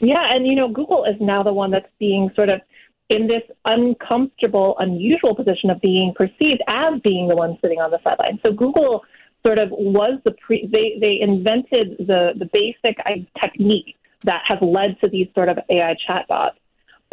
Yeah, 0.00 0.34
and 0.34 0.46
you 0.46 0.54
know, 0.54 0.68
Google 0.68 1.04
is 1.04 1.16
now 1.20 1.42
the 1.42 1.52
one 1.52 1.70
that's 1.70 1.88
being 1.98 2.30
sort 2.36 2.50
of 2.50 2.60
in 3.08 3.26
this 3.26 3.42
uncomfortable, 3.64 4.76
unusual 4.78 5.34
position 5.34 5.70
of 5.70 5.80
being 5.80 6.12
perceived 6.14 6.62
as 6.68 7.00
being 7.02 7.28
the 7.28 7.36
one 7.36 7.58
sitting 7.62 7.80
on 7.80 7.90
the 7.90 7.98
sidelines. 8.04 8.40
So 8.44 8.52
Google 8.52 9.02
sort 9.46 9.58
of 9.58 9.70
was 9.70 10.20
the 10.24 10.32
pre 10.32 10.68
they 10.72 10.98
they 11.00 11.20
invented 11.20 11.96
the 11.98 12.32
the 12.36 12.48
basic 12.52 12.98
technique 13.40 13.96
that 14.24 14.42
has 14.46 14.58
led 14.62 14.98
to 15.02 15.08
these 15.10 15.28
sort 15.34 15.48
of 15.48 15.58
AI 15.70 15.94
chatbots. 16.08 16.56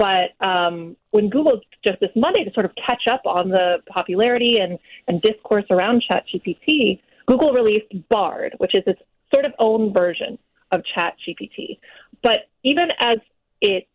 But 0.01 0.34
um, 0.43 0.98
when 1.12 1.29
Google 1.29 1.62
just 1.86 2.00
this 2.00 2.10
Monday 2.15 2.43
to 2.43 2.51
sort 2.53 2.65
of 2.65 2.72
catch 2.88 3.03
up 3.08 3.22
on 3.25 3.50
the 3.50 3.84
popularity 3.88 4.58
and, 4.60 4.79
and 5.08 5.22
discourse 5.22 5.65
around 5.70 6.03
ChatGPT, 6.10 7.00
Google 7.27 7.53
released 7.53 7.93
Bard, 8.10 8.55
which 8.58 8.74
is 8.74 8.81
its 8.88 9.00
sort 9.31 9.46
of 9.46 9.51
own 9.60 9.93
version 9.93 10.39
of 10.72 10.81
ChatGPT. 10.98 11.77
But 12.24 12.50
even 12.63 12.88
as 13.00 13.17
it 13.62 13.88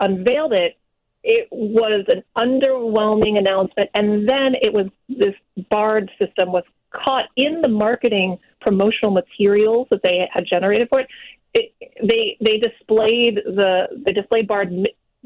unveiled 0.00 0.52
it, 0.52 0.78
it 1.22 1.46
was 1.52 2.06
an 2.08 2.24
underwhelming 2.36 3.38
announcement. 3.38 3.88
And 3.94 4.28
then 4.28 4.56
it 4.60 4.72
was 4.72 4.86
this 5.08 5.34
Bard 5.70 6.10
system 6.18 6.50
was 6.50 6.64
caught 6.90 7.26
in 7.36 7.62
the 7.62 7.68
marketing 7.68 8.36
promotional 8.60 9.12
materials 9.12 9.86
that 9.92 10.00
they 10.02 10.28
had 10.32 10.44
generated 10.44 10.88
for 10.88 11.02
it. 11.02 11.08
it 11.54 11.72
they 12.02 12.36
they 12.40 12.58
displayed 12.58 13.36
the 13.46 13.86
they 14.04 14.12
displayed 14.12 14.48
Bard 14.48 14.72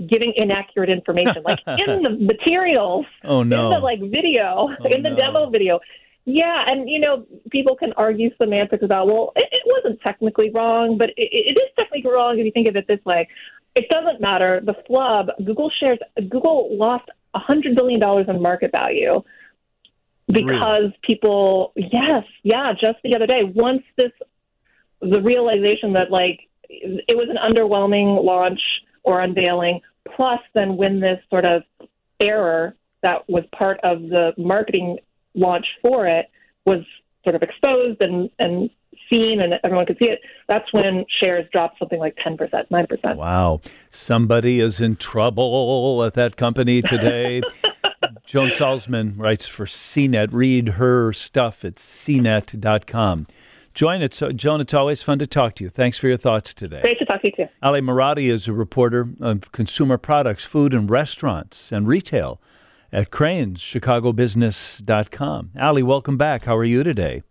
giving 0.09 0.33
inaccurate 0.37 0.91
information, 0.91 1.43
like 1.45 1.61
in 1.67 2.03
the 2.03 2.11
materials, 2.21 3.07
oh 3.25 3.43
no, 3.43 3.67
in 3.67 3.71
the 3.71 3.79
like 3.79 4.01
video, 4.01 4.69
oh, 4.69 4.89
in 4.91 5.03
the 5.03 5.11
no. 5.11 5.17
demo 5.17 5.51
video. 5.51 5.81
Yeah, 6.25 6.65
and 6.67 6.89
you 6.89 6.99
know, 6.99 7.25
people 7.51 7.77
can 7.77 7.93
argue 7.97 8.31
semantics 8.41 8.83
about 8.83 9.07
well, 9.07 9.33
it, 9.37 9.49
it 9.51 9.63
wasn't 9.65 10.01
technically 10.03 10.51
wrong, 10.51 10.99
but 10.99 11.11
it, 11.11 11.29
it 11.31 11.57
is 11.57 11.71
technically 11.79 12.11
wrong 12.11 12.39
if 12.39 12.45
you 12.45 12.53
think 12.53 12.69
of 12.69 12.77
it 12.77 12.87
this 12.89 13.05
way. 13.05 13.29
It 13.75 13.89
doesn't 13.91 14.21
matter. 14.21 14.61
The 14.65 14.75
flub, 14.87 15.29
Google 15.45 15.71
shares, 15.79 15.99
Google 16.17 16.77
lost 16.77 17.09
a 17.35 17.39
hundred 17.39 17.77
billion 17.77 18.01
dollars 18.01 18.27
in 18.29 18.43
market 18.43 18.73
value 18.73 19.23
because 20.27 20.83
really? 20.83 20.99
people, 21.03 21.73
yes, 21.77 22.25
yeah, 22.43 22.73
just 22.73 22.99
the 23.05 23.15
other 23.15 23.27
day, 23.27 23.43
once 23.45 23.83
this, 23.97 24.13
the 25.01 25.21
realization 25.21 25.93
that 25.93 26.11
like 26.11 26.41
it 26.69 27.17
was 27.17 27.29
an 27.31 27.37
underwhelming 27.37 28.25
launch 28.25 28.61
or 29.07 29.21
unveiling, 29.21 29.81
plus 30.15 30.41
then 30.55 30.77
when 30.77 31.01
this 31.01 31.19
sort 31.31 31.47
of 31.47 31.63
error 32.21 32.77
that 33.03 33.29
was 33.29 33.45
part 33.57 33.79
of 33.83 34.03
the 34.03 34.33
marketing 34.37 34.99
launch 35.35 35.67
for 35.81 36.07
it 36.07 36.27
was 36.67 36.85
sort 37.25 37.37
of 37.37 37.43
exposed 37.43 38.01
and, 38.01 38.29
and 38.39 38.69
seen 39.11 39.41
and 39.41 39.55
everyone 39.63 39.87
could 39.87 39.99
see 39.99 40.07
it, 40.07 40.21
that's 40.49 40.73
when 40.73 41.05
shares 41.23 41.47
dropped 41.53 41.79
something 41.79 42.01
like 42.01 42.17
10%, 42.27 42.39
9%. 42.51 43.17
Wow. 43.17 43.61
Somebody 43.91 44.61
is 44.61 44.81
in 44.81 44.97
trouble 44.97 46.03
at 46.05 46.15
that 46.15 46.37
company 46.37 46.83
today. 46.83 47.43
Joan 48.27 48.49
Solsman 48.49 49.15
writes 49.17 49.47
for 49.47 49.67
CNET. 49.67 50.29
Read 50.33 50.71
her 50.71 51.13
stuff 51.13 51.65
at 51.65 51.77
cnet.com. 51.77 53.27
Join 53.77 54.01
it, 54.01 54.15
so, 54.15 54.33
Joan. 54.33 54.63
It's 54.63 54.73
always 54.73 55.03
fun 55.03 55.19
to 55.19 55.27
talk 55.27 55.57
to 55.57 55.65
you. 55.65 55.69
Thanks 55.69 55.99
for 55.99 56.09
your 56.09 56.17
thoughts 56.17 56.55
today. 56.55 56.81
Great 56.81 56.99
to 56.99 57.05
talk 57.05 57.21
to 57.21 57.29
you 57.29 57.33
too. 57.37 57.47
Ali 57.63 57.83
Marotti 57.83 58.31
is 58.31 58.49
a 58.49 58.55
reporter 58.55 59.11
of 59.21 59.53
consumer 59.53 59.99
products, 59.99 60.45
food 60.45 60.73
and 60.73 60.89
restaurants, 60.89 61.71
and 61.71 61.87
retail 61.87 62.41
at 62.91 63.11
Crain's 63.11 63.61
ChicagoBusiness.com. 63.61 65.51
Ali, 65.61 65.83
welcome 65.83 66.17
back. 66.17 66.47
How 66.47 66.57
are 66.57 66.65
you 66.65 66.85
today? 66.85 67.23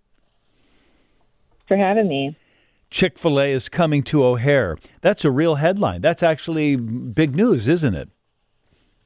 For 1.68 1.78
having 1.78 2.08
me. 2.08 2.38
Chick 2.92 3.18
fil 3.18 3.40
A 3.40 3.52
is 3.52 3.68
coming 3.68 4.04
to 4.04 4.24
O'Hare. 4.24 4.78
That's 5.02 5.25
a 5.25 5.32
real 5.32 5.56
headline. 5.56 6.02
That's 6.02 6.22
actually 6.22 6.75
big 6.75 7.36
news, 7.36 7.68
isn't 7.68 7.96
it? 7.96 8.10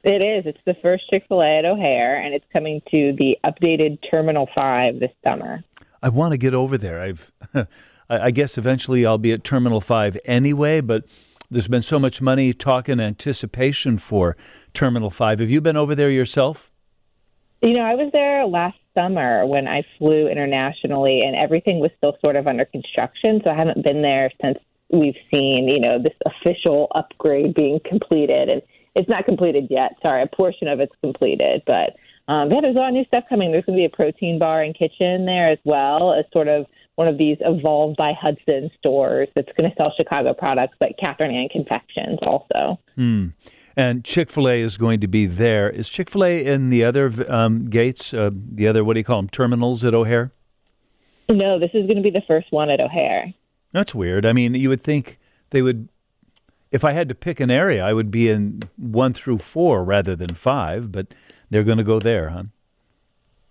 It 0.04 0.20
is. 0.20 0.44
It's 0.44 0.60
the 0.66 0.76
first 0.82 1.08
Chick 1.08 1.24
fil 1.26 1.40
A 1.40 1.58
at 1.60 1.64
O'Hare, 1.64 2.20
and 2.20 2.34
it's 2.34 2.44
coming 2.52 2.82
to 2.90 3.14
the 3.18 3.38
updated 3.46 3.98
Terminal 4.10 4.46
5 4.54 5.00
this 5.00 5.12
summer. 5.26 5.64
I 6.02 6.08
want 6.08 6.32
to 6.32 6.38
get 6.38 6.54
over 6.54 6.78
there. 6.78 7.00
I've, 7.00 7.32
I 8.08 8.30
guess 8.30 8.58
eventually 8.58 9.04
I'll 9.04 9.18
be 9.18 9.32
at 9.32 9.44
Terminal 9.44 9.80
Five 9.80 10.18
anyway. 10.24 10.80
But 10.80 11.04
there's 11.50 11.68
been 11.68 11.82
so 11.82 11.98
much 11.98 12.22
money 12.22 12.52
talk 12.52 12.88
in 12.88 13.00
anticipation 13.00 13.98
for 13.98 14.36
Terminal 14.72 15.10
Five. 15.10 15.40
Have 15.40 15.50
you 15.50 15.60
been 15.60 15.76
over 15.76 15.94
there 15.94 16.10
yourself? 16.10 16.70
You 17.62 17.74
know, 17.74 17.82
I 17.82 17.94
was 17.94 18.10
there 18.12 18.46
last 18.46 18.78
summer 18.96 19.44
when 19.44 19.68
I 19.68 19.82
flew 19.98 20.28
internationally, 20.28 21.22
and 21.22 21.36
everything 21.36 21.78
was 21.78 21.90
still 21.98 22.16
sort 22.22 22.36
of 22.36 22.46
under 22.46 22.64
construction. 22.64 23.40
So 23.44 23.50
I 23.50 23.54
haven't 23.54 23.84
been 23.84 24.00
there 24.00 24.30
since 24.42 24.58
we've 24.90 25.16
seen, 25.32 25.68
you 25.68 25.80
know, 25.80 26.02
this 26.02 26.14
official 26.24 26.88
upgrade 26.94 27.54
being 27.54 27.80
completed. 27.84 28.48
And 28.48 28.62
it's 28.96 29.08
not 29.08 29.24
completed 29.24 29.66
yet. 29.70 29.92
Sorry, 30.04 30.22
a 30.22 30.26
portion 30.26 30.68
of 30.68 30.80
it's 30.80 30.94
completed, 31.02 31.62
but 31.66 31.96
um, 32.30 32.48
yeah, 32.52 32.60
there's 32.60 32.76
a 32.76 32.78
lot 32.78 32.88
of 32.88 32.94
new 32.94 33.04
stuff 33.06 33.24
coming. 33.28 33.50
There's 33.50 33.64
going 33.64 33.76
to 33.76 33.82
be 33.82 33.92
a 33.92 33.96
protein 33.96 34.38
bar 34.38 34.62
and 34.62 34.72
kitchen 34.72 35.26
there 35.26 35.50
as 35.50 35.58
well 35.64 36.14
as 36.14 36.24
sort 36.32 36.46
of 36.46 36.64
one 36.94 37.08
of 37.08 37.18
these 37.18 37.38
evolved 37.40 37.96
by 37.96 38.12
Hudson 38.12 38.70
stores 38.78 39.28
that's 39.34 39.50
going 39.58 39.68
to 39.68 39.76
sell 39.76 39.92
Chicago 39.96 40.32
products, 40.32 40.76
but 40.78 40.90
Katherine 40.96 41.34
Anne 41.34 41.48
confections 41.48 42.20
also. 42.22 42.78
Hmm. 42.94 43.28
And 43.76 44.04
Chick 44.04 44.30
Fil 44.30 44.48
A 44.48 44.60
is 44.60 44.76
going 44.76 45.00
to 45.00 45.08
be 45.08 45.26
there. 45.26 45.70
Is 45.70 45.88
Chick 45.88 46.08
Fil 46.08 46.24
A 46.24 46.44
in 46.44 46.70
the 46.70 46.84
other 46.84 47.10
um, 47.32 47.68
gates? 47.68 48.14
Uh, 48.14 48.30
the 48.32 48.68
other 48.68 48.84
what 48.84 48.94
do 48.94 49.00
you 49.00 49.04
call 49.04 49.18
them? 49.18 49.28
Terminals 49.28 49.84
at 49.84 49.92
O'Hare? 49.92 50.30
No, 51.28 51.58
this 51.58 51.70
is 51.74 51.86
going 51.86 51.96
to 51.96 52.02
be 52.02 52.10
the 52.10 52.22
first 52.28 52.52
one 52.52 52.70
at 52.70 52.80
O'Hare. 52.80 53.34
That's 53.72 53.92
weird. 53.92 54.24
I 54.24 54.32
mean, 54.32 54.54
you 54.54 54.68
would 54.68 54.80
think 54.80 55.18
they 55.50 55.62
would. 55.62 55.88
If 56.70 56.84
I 56.84 56.92
had 56.92 57.08
to 57.08 57.14
pick 57.16 57.40
an 57.40 57.50
area, 57.50 57.84
I 57.84 57.92
would 57.92 58.12
be 58.12 58.28
in 58.28 58.62
one 58.76 59.14
through 59.14 59.38
four 59.38 59.82
rather 59.82 60.14
than 60.14 60.34
five. 60.34 60.92
But 60.92 61.08
they're 61.50 61.64
going 61.64 61.78
to 61.78 61.84
go 61.84 61.98
there, 61.98 62.30
huh? 62.30 62.44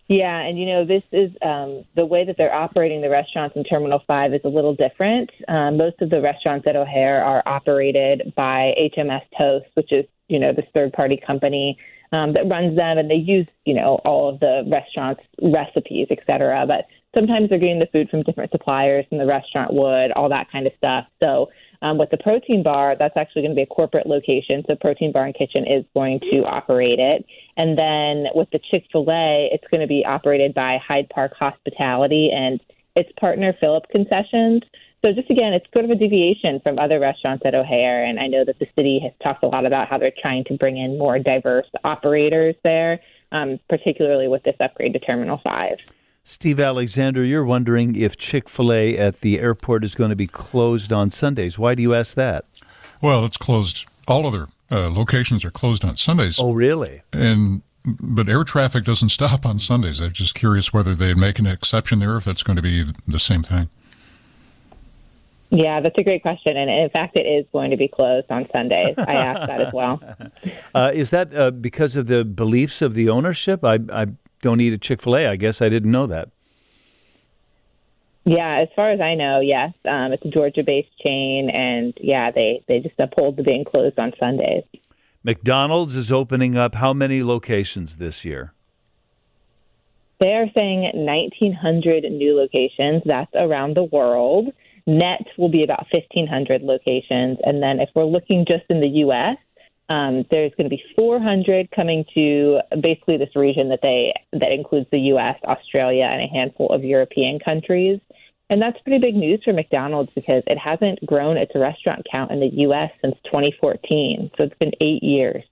Yeah, 0.07 0.39
and 0.39 0.57
you 0.57 0.65
know, 0.65 0.85
this 0.85 1.03
is 1.11 1.31
um, 1.43 1.85
the 1.93 2.05
way 2.05 2.25
that 2.25 2.35
they're 2.35 2.53
operating 2.53 3.01
the 3.01 3.11
restaurants 3.11 3.55
in 3.55 3.63
Terminal 3.63 4.01
5 4.07 4.33
is 4.33 4.41
a 4.43 4.47
little 4.47 4.73
different. 4.73 5.29
Um, 5.47 5.77
most 5.77 6.01
of 6.01 6.09
the 6.09 6.19
restaurants 6.19 6.65
at 6.67 6.75
O'Hare 6.75 7.23
are 7.23 7.43
operated 7.45 8.33
by 8.35 8.73
HMS 8.79 9.21
Toast, 9.39 9.67
which 9.75 9.91
is, 9.91 10.05
you 10.27 10.39
know, 10.39 10.51
this 10.51 10.65
third 10.73 10.93
party 10.93 11.15
company 11.15 11.77
um, 12.11 12.33
that 12.33 12.47
runs 12.47 12.75
them, 12.75 12.97
and 12.97 13.09
they 13.09 13.15
use, 13.15 13.47
you 13.65 13.73
know, 13.73 13.99
all 14.05 14.29
of 14.29 14.39
the 14.39 14.63
restaurants' 14.67 15.23
recipes, 15.41 16.07
et 16.09 16.19
cetera. 16.27 16.65
But 16.65 16.85
sometimes 17.15 17.49
they're 17.49 17.59
getting 17.59 17.79
the 17.79 17.89
food 17.91 18.09
from 18.09 18.23
different 18.23 18.51
suppliers 18.51 19.05
than 19.09 19.19
the 19.19 19.25
restaurant 19.25 19.73
would, 19.73 20.11
all 20.11 20.29
that 20.29 20.51
kind 20.51 20.67
of 20.67 20.73
stuff. 20.77 21.05
So 21.21 21.49
um, 21.81 21.97
with 21.97 22.09
the 22.09 22.17
protein 22.17 22.61
bar, 22.63 22.95
that's 22.97 23.17
actually 23.17 23.43
going 23.43 23.51
to 23.51 23.55
be 23.55 23.63
a 23.63 23.67
corporate 23.67 24.07
location. 24.07 24.63
So 24.67 24.75
Protein 24.75 25.11
Bar 25.11 25.25
and 25.25 25.35
Kitchen 25.35 25.65
is 25.65 25.85
going 25.93 26.19
to 26.31 26.43
operate 26.45 26.99
it. 26.99 27.25
And 27.57 27.77
then 27.77 28.25
with 28.35 28.49
the 28.51 28.59
Chick 28.59 28.85
fil 28.91 29.09
A, 29.09 29.49
it's 29.51 29.67
going 29.71 29.81
to 29.81 29.87
be 29.87 30.05
operated 30.05 30.53
by 30.53 30.79
Hyde 30.85 31.09
Park 31.09 31.33
Hospitality 31.39 32.31
and 32.31 32.59
its 32.95 33.11
partner, 33.19 33.53
Philip 33.61 33.87
Concessions. 33.89 34.63
So 35.03 35.13
just 35.13 35.29
again, 35.29 35.53
it's 35.53 35.65
sort 35.71 35.85
of 35.85 35.91
a 35.91 35.95
deviation 35.95 36.59
from 36.59 36.77
other 36.77 36.99
restaurants 36.99 37.43
at 37.45 37.55
O'Hare. 37.55 38.03
And 38.03 38.19
I 38.19 38.27
know 38.27 38.43
that 38.43 38.59
the 38.59 38.67
city 38.77 38.99
has 39.01 39.13
talked 39.23 39.43
a 39.43 39.47
lot 39.47 39.65
about 39.65 39.87
how 39.87 39.97
they're 39.97 40.11
trying 40.21 40.43
to 40.45 40.55
bring 40.55 40.77
in 40.77 40.97
more 40.97 41.17
diverse 41.19 41.67
operators 41.85 42.55
there, 42.63 42.99
um, 43.31 43.59
particularly 43.69 44.27
with 44.27 44.43
this 44.43 44.55
upgrade 44.59 44.93
to 44.93 44.99
Terminal 44.99 45.39
5. 45.43 45.77
Steve 46.25 46.59
Alexander, 46.59 47.23
you're 47.23 47.45
wondering 47.45 47.95
if 47.95 48.17
Chick 48.17 48.49
fil 48.49 48.73
A 48.73 48.97
at 48.97 49.21
the 49.21 49.39
airport 49.39 49.83
is 49.83 49.95
going 49.95 50.09
to 50.09 50.15
be 50.15 50.27
closed 50.27 50.91
on 50.91 51.09
Sundays. 51.11 51.57
Why 51.57 51.75
do 51.75 51.81
you 51.81 51.95
ask 51.95 52.15
that? 52.15 52.45
Well, 53.01 53.25
it's 53.25 53.37
closed. 53.37 53.87
All 54.07 54.27
other 54.27 54.47
uh, 54.69 54.89
locations 54.89 55.45
are 55.45 55.51
closed 55.51 55.85
on 55.85 55.95
Sundays. 55.97 56.39
Oh, 56.39 56.51
really? 56.51 57.01
And 57.13 57.61
but 57.85 58.27
air 58.27 58.43
traffic 58.43 58.83
doesn't 58.83 59.09
stop 59.19 59.45
on 59.45 59.59
Sundays. 59.59 60.01
I'm 60.01 60.11
just 60.11 60.35
curious 60.35 60.73
whether 60.73 60.93
they'd 60.93 61.17
make 61.17 61.39
an 61.39 61.47
exception 61.47 61.99
there, 61.99 62.17
if 62.17 62.25
that's 62.25 62.43
going 62.43 62.57
to 62.57 62.61
be 62.61 62.85
the 63.07 63.19
same 63.19 63.41
thing. 63.41 63.69
Yeah, 65.51 65.81
that's 65.81 65.97
a 65.97 66.03
great 66.03 66.21
question. 66.21 66.57
And 66.57 66.69
in 66.69 66.89
fact, 66.89 67.15
it 67.15 67.21
is 67.21 67.45
going 67.51 67.71
to 67.71 67.77
be 67.77 67.87
closed 67.87 68.27
on 68.29 68.47
Sundays. 68.55 68.93
I 68.97 69.13
asked 69.13 69.47
that 69.47 69.61
as 69.61 69.73
well. 69.73 70.01
Uh, 70.75 70.91
is 70.93 71.09
that 71.09 71.35
uh, 71.35 71.49
because 71.51 71.95
of 71.95 72.07
the 72.07 72.23
beliefs 72.23 72.81
of 72.81 72.93
the 72.93 73.09
ownership? 73.09 73.63
I, 73.63 73.79
I 73.91 74.07
don't 74.41 74.61
eat 74.61 74.71
a 74.71 74.77
Chick 74.77 75.01
fil 75.01 75.17
A. 75.17 75.27
I 75.27 75.35
guess 75.35 75.61
I 75.61 75.69
didn't 75.69 75.91
know 75.91 76.05
that. 76.07 76.29
Yeah, 78.25 78.59
as 78.61 78.67
far 78.75 78.91
as 78.91 79.01
I 79.01 79.15
know, 79.15 79.39
yes. 79.39 79.73
Um, 79.85 80.13
it's 80.13 80.23
a 80.23 80.29
Georgia 80.29 80.63
based 80.63 80.95
chain, 81.05 81.49
and 81.49 81.93
yeah, 81.99 82.31
they, 82.31 82.63
they 82.67 82.79
just 82.79 82.95
uphold 82.99 83.37
the 83.37 83.43
being 83.43 83.65
closed 83.65 83.97
on 83.99 84.13
Sundays. 84.19 84.63
McDonald's 85.23 85.95
is 85.95 86.11
opening 86.11 86.55
up 86.55 86.75
how 86.75 86.93
many 86.93 87.23
locations 87.23 87.97
this 87.97 88.23
year? 88.23 88.53
They 90.19 90.33
are 90.33 90.47
saying 90.53 90.91
1,900 90.93 92.03
new 92.03 92.35
locations. 92.37 93.03
That's 93.05 93.31
around 93.35 93.75
the 93.75 93.85
world. 93.85 94.53
Net 94.87 95.25
will 95.37 95.49
be 95.49 95.63
about 95.63 95.87
1,500 95.91 96.61
locations. 96.61 97.37
And 97.43 97.61
then 97.61 97.79
if 97.79 97.89
we're 97.95 98.05
looking 98.05 98.45
just 98.47 98.63
in 98.69 98.81
the 98.81 98.87
U.S., 98.87 99.37
um, 99.89 100.25
there's 100.29 100.51
going 100.55 100.69
to 100.69 100.75
be 100.75 100.83
400 100.95 101.71
coming 101.71 102.05
to 102.15 102.59
basically 102.79 103.17
this 103.17 103.35
region 103.35 103.69
that 103.69 103.79
they 103.81 104.13
that 104.33 104.53
includes 104.53 104.87
the 104.91 104.99
U.S., 105.13 105.35
Australia, 105.43 106.07
and 106.11 106.21
a 106.21 106.27
handful 106.27 106.69
of 106.69 106.83
European 106.83 107.39
countries. 107.39 107.99
And 108.51 108.61
that's 108.61 108.79
pretty 108.81 108.99
big 108.99 109.15
news 109.15 109.41
for 109.43 109.53
McDonald's 109.53 110.11
because 110.13 110.43
it 110.47 110.57
hasn't 110.57 111.05
grown 111.05 111.37
its 111.37 111.51
restaurant 111.55 112.05
count 112.11 112.31
in 112.31 112.39
the 112.39 112.49
U.S. 112.63 112.91
since 113.01 113.15
2014. 113.25 114.31
So 114.37 114.43
it's 114.43 114.57
been 114.57 114.71
eight 114.81 115.03
years. 115.03 115.43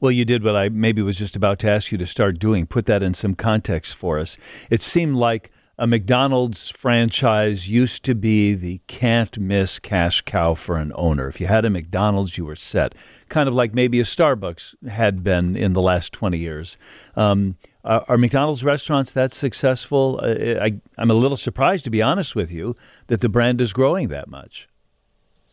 Well, 0.00 0.12
you 0.12 0.24
did 0.24 0.44
what 0.44 0.54
I 0.54 0.68
maybe 0.68 1.02
was 1.02 1.16
just 1.16 1.34
about 1.34 1.58
to 1.60 1.70
ask 1.70 1.90
you 1.90 1.98
to 1.98 2.06
start 2.06 2.38
doing. 2.38 2.66
Put 2.66 2.86
that 2.86 3.02
in 3.02 3.14
some 3.14 3.34
context 3.34 3.94
for 3.94 4.18
us. 4.18 4.36
It 4.70 4.80
seemed 4.80 5.16
like 5.16 5.50
a 5.78 5.86
McDonald's 5.86 6.68
franchise 6.68 7.68
used 7.68 8.02
to 8.04 8.14
be 8.14 8.54
the 8.54 8.80
can't 8.88 9.38
miss 9.38 9.78
cash 9.78 10.22
cow 10.22 10.54
for 10.54 10.76
an 10.76 10.92
owner. 10.96 11.28
If 11.28 11.40
you 11.40 11.46
had 11.46 11.64
a 11.64 11.70
McDonald's, 11.70 12.36
you 12.36 12.44
were 12.44 12.56
set. 12.56 12.96
Kind 13.28 13.48
of 13.48 13.54
like 13.54 13.74
maybe 13.74 14.00
a 14.00 14.04
Starbucks 14.04 14.74
had 14.88 15.22
been 15.22 15.56
in 15.56 15.74
the 15.74 15.82
last 15.82 16.12
20 16.12 16.36
years. 16.36 16.76
Um, 17.14 17.56
are, 17.84 18.04
are, 18.08 18.18
McDonald's 18.18 18.64
restaurants 18.64 19.12
that 19.12 19.32
successful? 19.32 20.18
Uh, 20.20 20.60
I, 20.60 20.80
I'm 20.98 21.12
a 21.12 21.14
little 21.14 21.36
surprised, 21.36 21.84
to 21.84 21.90
be 21.90 22.02
honest 22.02 22.34
with 22.34 22.50
you, 22.50 22.76
that 23.06 23.20
the 23.20 23.28
brand 23.28 23.60
is 23.60 23.72
growing 23.72 24.08
that 24.08 24.28
much. 24.28 24.68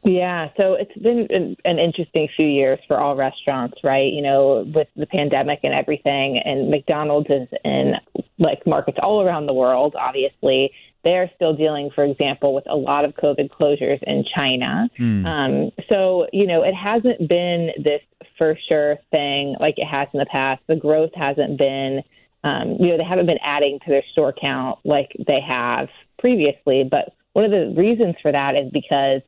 Yeah, 0.06 0.50
so 0.60 0.76
it's 0.76 0.96
been 1.02 1.28
an, 1.32 1.58
an, 1.66 1.80
interesting 1.80 2.28
few 2.38 2.48
years 2.48 2.78
for 2.88 3.00
all 3.00 3.16
restaurants, 3.16 3.78
right? 3.84 4.14
You 4.14 4.22
know, 4.22 4.64
with 4.74 4.88
the 4.96 5.08
pandemic 5.08 5.62
and 5.64 5.74
everything, 5.74 6.38
and 6.38 6.70
McDonald's 6.70 7.28
is 7.30 7.48
in 7.64 7.94
like 8.38 8.68
markets 8.68 9.00
all 9.02 9.24
around 9.24 9.48
the 9.48 9.54
world, 9.54 9.96
obviously. 10.00 10.72
They're 11.04 11.32
still 11.36 11.56
dealing, 11.56 11.90
for 11.94 12.04
example, 12.04 12.54
with 12.54 12.66
a 12.70 12.76
lot 12.76 13.04
of 13.06 13.14
COVID 13.14 13.50
closures 13.50 14.00
in 14.04 14.26
China. 14.38 14.90
Mm. 15.00 15.26
Um, 15.26 15.72
so, 15.92 16.28
you 16.32 16.46
know, 16.46 16.64
it 16.64 16.74
hasn't 16.74 17.28
been 17.28 17.72
this 17.84 18.02
for 18.38 18.58
sure 18.70 18.98
thing 19.12 19.56
like 19.60 19.76
it 19.78 19.86
has 19.86 20.08
in 20.14 20.20
the 20.20 20.26
past. 20.28 20.62
The 20.68 20.76
growth 20.76 21.12
hasn't 21.16 21.58
been, 21.58 22.02
um, 22.44 22.78
you 22.80 22.90
know, 22.90 22.98
they 22.98 23.04
haven't 23.04 23.28
been 23.28 23.40
adding 23.44 23.80
to 23.86 23.90
their 23.90 24.04
store 24.12 24.34
count 24.34 24.80
like 24.84 25.12
they 25.28 25.40
have 25.48 25.90
previously. 26.20 26.84
But 26.90 27.14
one 27.34 27.46
of 27.46 27.52
the 27.52 27.74
reasons 27.76 28.16
for 28.22 28.32
that 28.32 28.56
is 28.56 28.72
because 28.72 29.22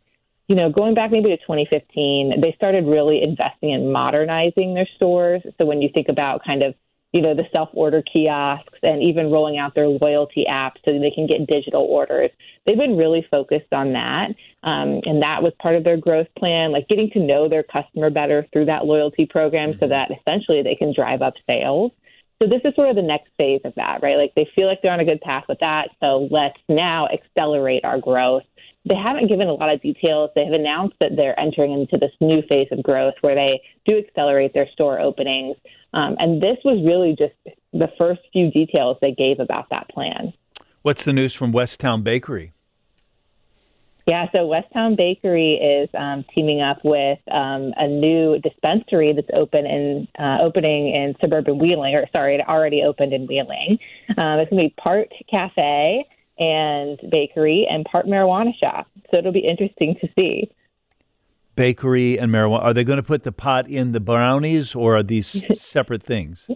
you 0.47 0.55
know, 0.55 0.69
going 0.69 0.93
back 0.93 1.11
maybe 1.11 1.29
to 1.29 1.37
2015, 1.37 2.39
they 2.41 2.53
started 2.55 2.85
really 2.85 3.21
investing 3.21 3.71
in 3.71 3.91
modernizing 3.91 4.73
their 4.73 4.87
stores. 4.95 5.41
So 5.57 5.65
when 5.65 5.81
you 5.81 5.89
think 5.93 6.07
about 6.07 6.41
kind 6.45 6.63
of, 6.63 6.73
you 7.11 7.21
know, 7.21 7.33
the 7.33 7.43
self 7.53 7.69
order 7.73 8.01
kiosks 8.01 8.79
and 8.81 9.03
even 9.03 9.29
rolling 9.29 9.57
out 9.57 9.75
their 9.75 9.87
loyalty 9.87 10.47
app 10.47 10.77
so 10.85 10.97
they 10.97 11.11
can 11.11 11.27
get 11.27 11.47
digital 11.47 11.81
orders, 11.81 12.29
they've 12.65 12.77
been 12.77 12.95
really 12.95 13.27
focused 13.29 13.73
on 13.73 13.93
that. 13.93 14.29
Um, 14.63 15.01
and 15.03 15.21
that 15.21 15.43
was 15.43 15.51
part 15.59 15.75
of 15.75 15.83
their 15.83 15.97
growth 15.97 16.27
plan, 16.37 16.71
like 16.71 16.87
getting 16.87 17.09
to 17.11 17.19
know 17.19 17.49
their 17.49 17.63
customer 17.63 18.09
better 18.09 18.47
through 18.53 18.65
that 18.65 18.85
loyalty 18.85 19.25
program 19.25 19.73
so 19.79 19.87
that 19.87 20.11
essentially 20.11 20.63
they 20.63 20.75
can 20.75 20.93
drive 20.93 21.21
up 21.21 21.33
sales. 21.49 21.91
So 22.41 22.47
this 22.47 22.61
is 22.63 22.75
sort 22.75 22.89
of 22.89 22.95
the 22.95 23.01
next 23.01 23.29
phase 23.39 23.61
of 23.65 23.73
that, 23.75 23.99
right? 24.03 24.15
Like 24.15 24.33
they 24.35 24.47
feel 24.55 24.67
like 24.67 24.81
they're 24.81 24.93
on 24.93 24.99
a 24.99 25.05
good 25.05 25.21
path 25.21 25.45
with 25.49 25.59
that. 25.59 25.89
So 26.01 26.27
let's 26.29 26.59
now 26.69 27.07
accelerate 27.07 27.83
our 27.83 27.99
growth 27.99 28.43
they 28.87 28.95
haven't 28.95 29.27
given 29.27 29.47
a 29.47 29.53
lot 29.53 29.73
of 29.73 29.81
details. 29.81 30.31
They 30.35 30.45
have 30.45 30.53
announced 30.53 30.95
that 30.99 31.11
they're 31.15 31.39
entering 31.39 31.73
into 31.73 31.97
this 31.97 32.11
new 32.21 32.41
phase 32.47 32.67
of 32.71 32.83
growth 32.83 33.15
where 33.21 33.35
they 33.35 33.61
do 33.85 33.97
accelerate 33.97 34.53
their 34.53 34.69
store 34.71 34.99
openings. 34.99 35.57
Um, 35.93 36.15
and 36.19 36.41
this 36.41 36.57
was 36.63 36.83
really 36.85 37.15
just 37.17 37.57
the 37.73 37.89
first 37.97 38.21
few 38.31 38.51
details 38.51 38.97
they 39.01 39.11
gave 39.11 39.39
about 39.39 39.69
that 39.71 39.89
plan. 39.89 40.33
What's 40.81 41.03
the 41.03 41.13
news 41.13 41.33
from 41.33 41.51
Westtown 41.51 42.03
Bakery? 42.03 42.53
Yeah, 44.05 44.27
so 44.31 44.47
Westtown 44.47 44.95
Bakery 44.95 45.55
is 45.55 45.89
um, 45.93 46.23
teaming 46.33 46.61
up 46.61 46.77
with 46.85 47.19
um, 47.29 47.73
a 47.75 47.89
new 47.89 48.39
dispensary 48.39 49.11
that's 49.11 49.27
open 49.33 49.65
in 49.65 50.07
uh, 50.17 50.37
opening 50.41 50.95
in 50.95 51.13
suburban 51.19 51.59
Wheeling, 51.59 51.93
or 51.93 52.05
sorry, 52.15 52.35
it 52.35 52.47
already 52.47 52.83
opened 52.83 53.11
in 53.11 53.27
Wheeling. 53.27 53.79
Um, 54.17 54.39
it's 54.39 54.49
going 54.49 54.63
to 54.63 54.69
be 54.69 54.73
part 54.77 55.11
cafe 55.29 56.05
and 56.39 56.99
bakery 57.09 57.67
and 57.69 57.85
part 57.85 58.05
marijuana 58.05 58.51
shop. 58.63 58.87
So 59.11 59.17
it'll 59.17 59.31
be 59.31 59.47
interesting 59.47 59.95
to 60.01 60.07
see. 60.17 60.51
Bakery 61.55 62.19
and 62.19 62.31
marijuana. 62.31 62.63
Are 62.63 62.73
they 62.73 62.83
going 62.83 62.97
to 62.97 63.03
put 63.03 63.23
the 63.23 63.31
pot 63.31 63.67
in 63.69 63.91
the 63.91 63.99
brownies 63.99 64.75
or 64.75 64.97
are 64.97 65.03
these 65.03 65.45
separate 65.61 66.03
things? 66.03 66.49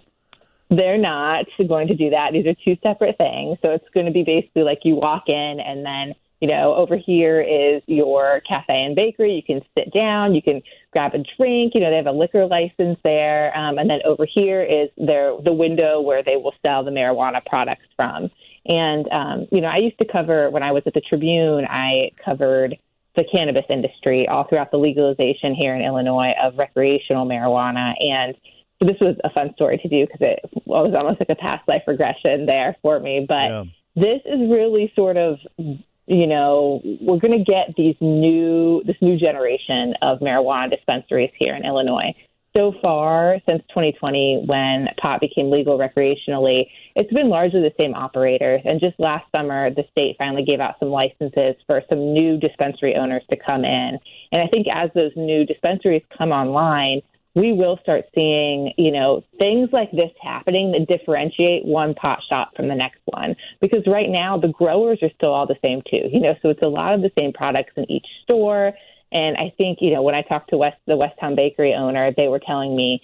They're 0.70 0.98
not 0.98 1.46
going 1.68 1.88
to 1.88 1.96
do 1.96 2.12
that. 2.12 2.32
These 2.32 2.46
are 2.46 2.56
two 2.66 2.78
separate 2.82 3.18
things. 3.18 3.58
So 3.64 3.72
it's 3.72 3.88
going 3.94 4.06
to 4.06 4.12
be 4.12 4.24
basically 4.24 4.64
like 4.64 4.80
you 4.84 4.96
walk 4.96 5.24
in 5.28 5.60
and 5.60 5.86
then 5.86 6.16
you 6.42 6.48
know, 6.48 6.74
over 6.74 6.98
here 6.98 7.40
is 7.40 7.84
your 7.86 8.42
cafe 8.52 8.84
and 8.84 8.96
bakery. 8.96 9.34
You 9.34 9.44
can 9.44 9.62
sit 9.78 9.94
down, 9.94 10.34
you 10.34 10.42
can 10.42 10.64
grab 10.92 11.14
a 11.14 11.20
drink. 11.38 11.74
You 11.76 11.82
know, 11.82 11.92
they 11.92 11.98
have 11.98 12.08
a 12.08 12.12
liquor 12.12 12.48
license 12.48 12.98
there, 13.06 13.56
um, 13.56 13.78
and 13.78 13.88
then 13.88 14.00
over 14.06 14.26
here 14.28 14.64
is 14.64 14.90
their 14.98 15.36
the 15.40 15.54
window 15.54 16.02
where 16.02 16.24
they 16.24 16.38
will 16.38 16.56
sell 16.66 16.84
the 16.84 16.90
marijuana 16.90 17.46
products 17.46 17.86
from. 17.96 18.32
And, 18.72 19.08
um, 19.12 19.48
you 19.52 19.60
know, 19.60 19.68
I 19.68 19.78
used 19.78 19.98
to 20.00 20.06
cover, 20.06 20.50
when 20.50 20.64
I 20.64 20.72
was 20.72 20.84
at 20.86 20.94
the 20.94 21.02
Tribune, 21.02 21.66
I 21.70 22.12
covered 22.24 22.78
the 23.16 23.26
cannabis 23.30 23.66
industry 23.70 24.28
all 24.28 24.46
throughout 24.46 24.72
the 24.72 24.78
legalization 24.78 25.54
here 25.54 25.76
in 25.76 25.82
Illinois 25.82 26.32
of 26.42 26.58
recreational 26.58 27.26
marijuana. 27.26 27.94
And 28.00 28.36
so 28.80 28.88
this 28.88 28.98
was 29.02 29.18
a 29.26 29.30
fun 29.32 29.54
story 29.56 29.78
to 29.80 29.90
do 29.90 30.06
because 30.06 30.22
it 30.22 30.40
was 30.66 30.94
almost 30.96 31.20
like 31.20 31.30
a 31.30 31.36
past 31.36 31.68
life 31.68 31.84
regression 31.86 32.46
there 32.46 32.78
for 32.82 33.00
me. 33.00 33.26
But 33.28 33.36
yeah. 33.36 33.64
this 33.96 34.22
is 34.26 34.40
really 34.50 34.94
sort 34.96 35.18
of, 35.18 35.40
you 35.58 36.28
know, 36.28 36.82
we're 37.02 37.20
going 37.20 37.38
to 37.38 37.44
get 37.44 37.76
these 37.76 37.96
new, 38.00 38.84
this 38.86 38.96
new 39.02 39.18
generation 39.18 39.96
of 40.02 40.20
marijuana 40.20 40.72
dispensaries 40.72 41.32
here 41.38 41.56
in 41.56 41.66
Illinois 41.66 42.14
so 42.56 42.74
far 42.82 43.38
since 43.48 43.62
2020 43.70 44.44
when 44.46 44.88
pot 45.02 45.22
became 45.22 45.50
legal 45.50 45.78
recreationally, 45.78 46.68
it's 46.96 47.12
been 47.14 47.30
largely 47.30 47.62
the 47.62 47.74
same 47.80 47.94
operators. 47.94 48.62
And 48.66 48.82
just 48.82 49.00
last 49.00 49.26
summer, 49.36 49.70
the 49.70 49.84
state 49.92 50.16
finally 50.18 50.44
gave 50.44 50.60
out 50.60 50.76
some 50.80 50.90
licenses 50.90 51.56
for 51.66 51.82
some 51.90 52.14
new 52.14 52.38
dispensary 52.38 52.96
owners 52.96 53.24
to 53.32 53.38
come 53.38 53.64
in. 53.64 54.00
And 54.32 54.42
I 54.42 54.48
think 54.48 54.68
as 54.72 54.90
those 54.94 55.12
new 55.16 55.46
dispensaries 55.46 56.04
come 56.18 56.32
online, 56.32 57.02
we 57.34 57.54
will 57.54 57.80
start 57.82 58.06
seeing, 58.14 58.74
you 58.78 58.92
know, 58.92 59.24
things 59.40 59.70
like 59.72 59.90
this 59.92 60.12
happening 60.22 60.74
that 60.74 60.88
differentiate 60.88 61.66
one 61.66 61.94
pot 61.94 62.20
shop 62.30 62.52
from 62.56 62.68
the 62.68 62.76
next 62.76 63.00
one. 63.06 63.36
Because 63.62 63.84
right 63.88 64.10
now 64.10 64.38
the 64.38 64.50
growers 64.50 65.00
are 65.02 65.12
still 65.16 65.32
all 65.32 65.48
the 65.48 65.56
same 65.64 65.82
too, 65.82 66.10
you 66.12 66.20
know, 66.20 66.36
so 66.42 66.50
it's 66.50 66.62
a 66.64 66.68
lot 66.68 66.94
of 66.94 67.02
the 67.02 67.12
same 67.18 67.32
products 67.32 67.72
in 67.78 67.90
each 67.90 68.08
store. 68.24 68.74
And 69.12 69.38
I 69.38 69.54
think, 69.58 69.80
you 69.82 69.94
know, 69.94 70.02
when 70.02 70.16
I 70.16 70.22
talked 70.22 70.52
to 70.52 70.58
West 70.58 70.78
the 70.88 70.94
Westtown 70.94 71.36
Bakery 71.36 71.74
owner, 71.74 72.12
they 72.16 72.28
were 72.28 72.40
telling 72.40 72.76
me 72.76 73.02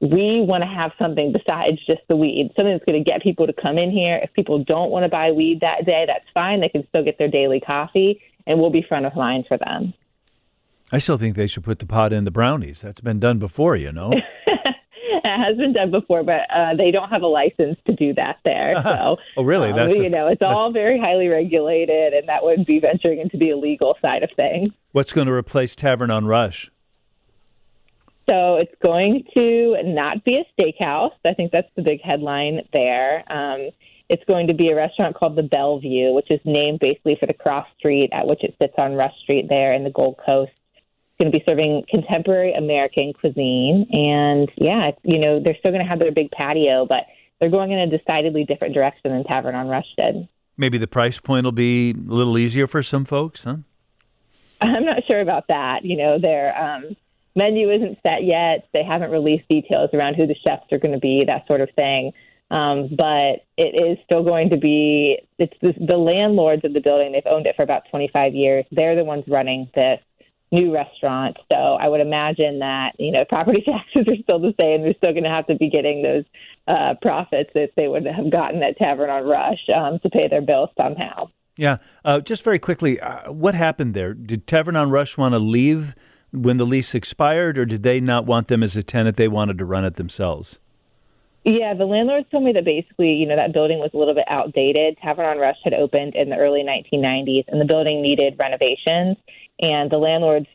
we 0.00 0.40
want 0.40 0.62
to 0.62 0.68
have 0.68 0.92
something 1.00 1.32
besides 1.32 1.78
just 1.86 2.00
the 2.08 2.16
weed, 2.16 2.52
something 2.56 2.72
that's 2.72 2.84
going 2.84 3.02
to 3.02 3.08
get 3.08 3.22
people 3.22 3.46
to 3.46 3.52
come 3.52 3.76
in 3.76 3.90
here. 3.90 4.18
If 4.22 4.32
people 4.32 4.64
don't 4.64 4.90
want 4.90 5.04
to 5.04 5.10
buy 5.10 5.32
weed 5.32 5.60
that 5.60 5.84
day, 5.84 6.04
that's 6.06 6.24
fine. 6.32 6.60
They 6.60 6.70
can 6.70 6.86
still 6.88 7.04
get 7.04 7.18
their 7.18 7.28
daily 7.28 7.60
coffee, 7.60 8.20
and 8.46 8.58
we'll 8.58 8.70
be 8.70 8.82
front 8.82 9.04
of 9.04 9.14
mind 9.14 9.44
for 9.46 9.58
them. 9.58 9.92
I 10.90 10.98
still 10.98 11.18
think 11.18 11.36
they 11.36 11.46
should 11.46 11.64
put 11.64 11.78
the 11.78 11.86
pot 11.86 12.12
in 12.12 12.24
the 12.24 12.30
brownies. 12.30 12.80
That's 12.80 13.00
been 13.00 13.20
done 13.20 13.38
before, 13.38 13.76
you 13.76 13.92
know. 13.92 14.10
it 15.24 15.24
has 15.24 15.56
been 15.56 15.72
done 15.72 15.90
before, 15.90 16.24
but 16.24 16.50
uh, 16.50 16.74
they 16.76 16.90
don't 16.90 17.10
have 17.10 17.22
a 17.22 17.26
license 17.26 17.78
to 17.86 17.94
do 17.94 18.14
that 18.14 18.38
there. 18.44 18.74
So, 18.90 19.18
oh, 19.36 19.44
really? 19.44 19.70
Um, 19.70 19.76
that's 19.76 19.96
you 19.96 20.06
a, 20.06 20.08
know, 20.08 20.26
it's 20.26 20.42
all 20.42 20.72
very 20.72 20.98
highly 20.98 21.28
regulated, 21.28 22.14
and 22.14 22.28
that 22.28 22.42
would 22.42 22.64
be 22.66 22.80
venturing 22.80 23.20
into 23.20 23.36
the 23.36 23.50
illegal 23.50 23.96
side 24.02 24.22
of 24.22 24.30
things. 24.36 24.70
What's 24.92 25.12
going 25.12 25.26
to 25.28 25.32
replace 25.32 25.76
Tavern 25.76 26.10
on 26.10 26.26
Rush? 26.26 26.70
So 28.28 28.56
it's 28.56 28.74
going 28.82 29.24
to 29.34 29.76
not 29.84 30.24
be 30.24 30.36
a 30.36 30.44
steakhouse. 30.60 31.12
I 31.24 31.34
think 31.34 31.52
that's 31.52 31.70
the 31.76 31.82
big 31.82 32.00
headline 32.02 32.60
there. 32.72 33.24
Um, 33.32 33.70
it's 34.08 34.24
going 34.24 34.48
to 34.48 34.54
be 34.54 34.70
a 34.70 34.76
restaurant 34.76 35.16
called 35.16 35.36
the 35.36 35.42
Bellevue, 35.44 36.12
which 36.12 36.26
is 36.30 36.40
named 36.44 36.80
basically 36.80 37.16
for 37.18 37.26
the 37.26 37.34
cross 37.34 37.66
street 37.78 38.10
at 38.12 38.26
which 38.26 38.42
it 38.42 38.56
sits 38.60 38.74
on 38.78 38.94
Rush 38.94 39.14
Street 39.22 39.46
there 39.48 39.72
in 39.72 39.84
the 39.84 39.90
Gold 39.90 40.16
Coast 40.26 40.50
It's 40.74 41.20
going 41.20 41.32
to 41.32 41.38
be 41.38 41.44
serving 41.48 41.84
contemporary 41.88 42.52
American 42.52 43.12
cuisine. 43.12 43.86
And 43.92 44.50
yeah, 44.56 44.90
you 45.04 45.18
know, 45.18 45.40
they're 45.40 45.56
still 45.58 45.70
going 45.70 45.84
to 45.84 45.88
have 45.88 46.00
their 46.00 46.12
big 46.12 46.30
patio, 46.32 46.86
but 46.86 47.06
they're 47.40 47.50
going 47.50 47.70
in 47.70 47.78
a 47.78 47.86
decidedly 47.98 48.44
different 48.44 48.74
direction 48.74 49.12
than 49.12 49.24
Tavern 49.24 49.54
on 49.54 49.68
Rush 49.68 49.86
did. 49.98 50.28
Maybe 50.56 50.78
the 50.78 50.88
price 50.88 51.18
point 51.18 51.44
will 51.44 51.52
be 51.52 51.92
a 51.92 52.12
little 52.12 52.36
easier 52.36 52.66
for 52.66 52.82
some 52.82 53.04
folks, 53.04 53.44
huh? 53.44 53.58
I'm 54.60 54.84
not 54.84 55.04
sure 55.06 55.20
about 55.20 55.48
that. 55.48 55.84
You 55.84 55.96
know, 55.96 56.18
their 56.18 56.56
um, 56.56 56.96
menu 57.34 57.70
isn't 57.70 57.98
set 58.06 58.24
yet. 58.24 58.68
They 58.72 58.84
haven't 58.84 59.10
released 59.10 59.48
details 59.48 59.90
around 59.92 60.14
who 60.14 60.26
the 60.26 60.36
chefs 60.46 60.72
are 60.72 60.78
going 60.78 60.94
to 60.94 61.00
be, 61.00 61.24
that 61.26 61.46
sort 61.46 61.60
of 61.60 61.70
thing. 61.76 62.12
Um, 62.50 62.88
but 62.96 63.46
it 63.56 63.74
is 63.76 63.98
still 64.04 64.24
going 64.24 64.50
to 64.50 64.56
be, 64.56 65.18
it's 65.38 65.56
the, 65.62 65.72
the 65.72 65.96
landlords 65.96 66.64
of 66.64 66.72
the 66.72 66.80
building. 66.80 67.12
They've 67.12 67.22
owned 67.26 67.46
it 67.46 67.54
for 67.56 67.62
about 67.62 67.84
25 67.90 68.34
years. 68.34 68.64
They're 68.72 68.96
the 68.96 69.04
ones 69.04 69.24
running 69.28 69.70
this 69.74 70.00
new 70.52 70.74
restaurant. 70.74 71.36
So 71.52 71.56
I 71.56 71.88
would 71.88 72.00
imagine 72.00 72.58
that 72.60 72.92
you 72.98 73.12
know 73.12 73.24
property 73.28 73.62
taxes 73.64 74.06
are 74.08 74.22
still 74.22 74.38
the 74.38 74.54
same. 74.60 74.82
They're 74.82 74.94
still 74.94 75.12
going 75.12 75.24
to 75.24 75.30
have 75.30 75.46
to 75.46 75.54
be 75.54 75.70
getting 75.70 76.02
those 76.02 76.24
uh, 76.66 76.94
profits 77.00 77.50
that 77.54 77.70
they 77.76 77.88
would 77.88 78.06
have 78.06 78.30
gotten 78.30 78.62
at 78.62 78.78
Tavern 78.78 79.10
on 79.10 79.24
Rush 79.24 79.60
um, 79.74 79.98
to 80.00 80.10
pay 80.10 80.28
their 80.28 80.42
bills 80.42 80.70
somehow. 80.76 81.30
Yeah. 81.60 81.76
Uh, 82.06 82.20
just 82.20 82.42
very 82.42 82.58
quickly, 82.58 82.98
uh, 82.98 83.30
what 83.30 83.54
happened 83.54 83.92
there? 83.92 84.14
Did 84.14 84.46
Tavern 84.46 84.76
on 84.76 84.88
Rush 84.88 85.18
want 85.18 85.34
to 85.34 85.38
leave 85.38 85.94
when 86.32 86.56
the 86.56 86.64
lease 86.64 86.94
expired, 86.94 87.58
or 87.58 87.66
did 87.66 87.82
they 87.82 88.00
not 88.00 88.24
want 88.24 88.48
them 88.48 88.62
as 88.62 88.78
a 88.78 88.82
tenant? 88.82 89.18
They 89.18 89.28
wanted 89.28 89.58
to 89.58 89.66
run 89.66 89.84
it 89.84 89.94
themselves. 89.94 90.58
Yeah, 91.44 91.74
the 91.74 91.84
landlords 91.84 92.26
told 92.30 92.44
me 92.44 92.52
that 92.52 92.64
basically, 92.64 93.12
you 93.12 93.26
know, 93.26 93.36
that 93.36 93.52
building 93.52 93.78
was 93.78 93.90
a 93.92 93.98
little 93.98 94.14
bit 94.14 94.24
outdated. 94.26 94.96
Tavern 95.02 95.26
on 95.26 95.36
Rush 95.36 95.58
had 95.62 95.74
opened 95.74 96.14
in 96.14 96.30
the 96.30 96.36
early 96.36 96.62
1990s, 96.62 97.44
and 97.48 97.60
the 97.60 97.66
building 97.66 98.00
needed 98.00 98.36
renovations. 98.38 99.18
And 99.60 99.90
the 99.90 99.98
landlords 99.98 100.46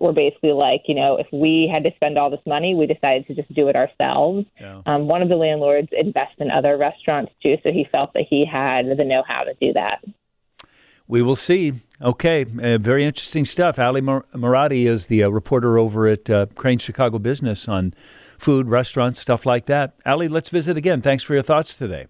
were 0.00 0.14
basically 0.14 0.52
like, 0.52 0.84
you 0.86 0.94
know, 0.94 1.18
if 1.18 1.26
we 1.30 1.70
had 1.70 1.84
to 1.84 1.90
spend 1.96 2.16
all 2.16 2.30
this 2.30 2.40
money, 2.46 2.74
we 2.74 2.86
decided 2.86 3.26
to 3.26 3.34
just 3.34 3.52
do 3.52 3.68
it 3.68 3.76
ourselves. 3.76 4.46
Yeah. 4.58 4.80
Um, 4.86 5.08
one 5.08 5.20
of 5.20 5.28
the 5.28 5.36
landlords 5.36 5.88
invests 5.92 6.36
in 6.38 6.50
other 6.50 6.78
restaurants 6.78 7.32
too, 7.44 7.56
so 7.66 7.70
he 7.70 7.86
felt 7.92 8.14
that 8.14 8.24
he 8.30 8.46
had 8.50 8.86
the 8.86 9.04
know-how 9.04 9.42
to 9.42 9.52
do 9.60 9.74
that. 9.74 10.02
We 11.06 11.22
will 11.22 11.36
see. 11.36 11.82
Okay, 12.00 12.44
uh, 12.62 12.78
very 12.78 13.04
interesting 13.04 13.44
stuff. 13.44 13.78
Ali 13.78 14.00
Mar- 14.00 14.24
Marotti 14.34 14.86
is 14.86 15.06
the 15.06 15.22
uh, 15.22 15.28
reporter 15.28 15.78
over 15.78 16.06
at 16.06 16.28
uh, 16.28 16.46
Crain 16.54 16.78
Chicago 16.78 17.18
Business 17.18 17.68
on 17.68 17.94
food, 18.38 18.68
restaurants, 18.68 19.20
stuff 19.20 19.46
like 19.46 19.66
that. 19.66 19.94
Ali, 20.04 20.28
let's 20.28 20.48
visit 20.48 20.76
again. 20.76 21.02
Thanks 21.02 21.22
for 21.22 21.34
your 21.34 21.42
thoughts 21.42 21.76
today. 21.76 22.06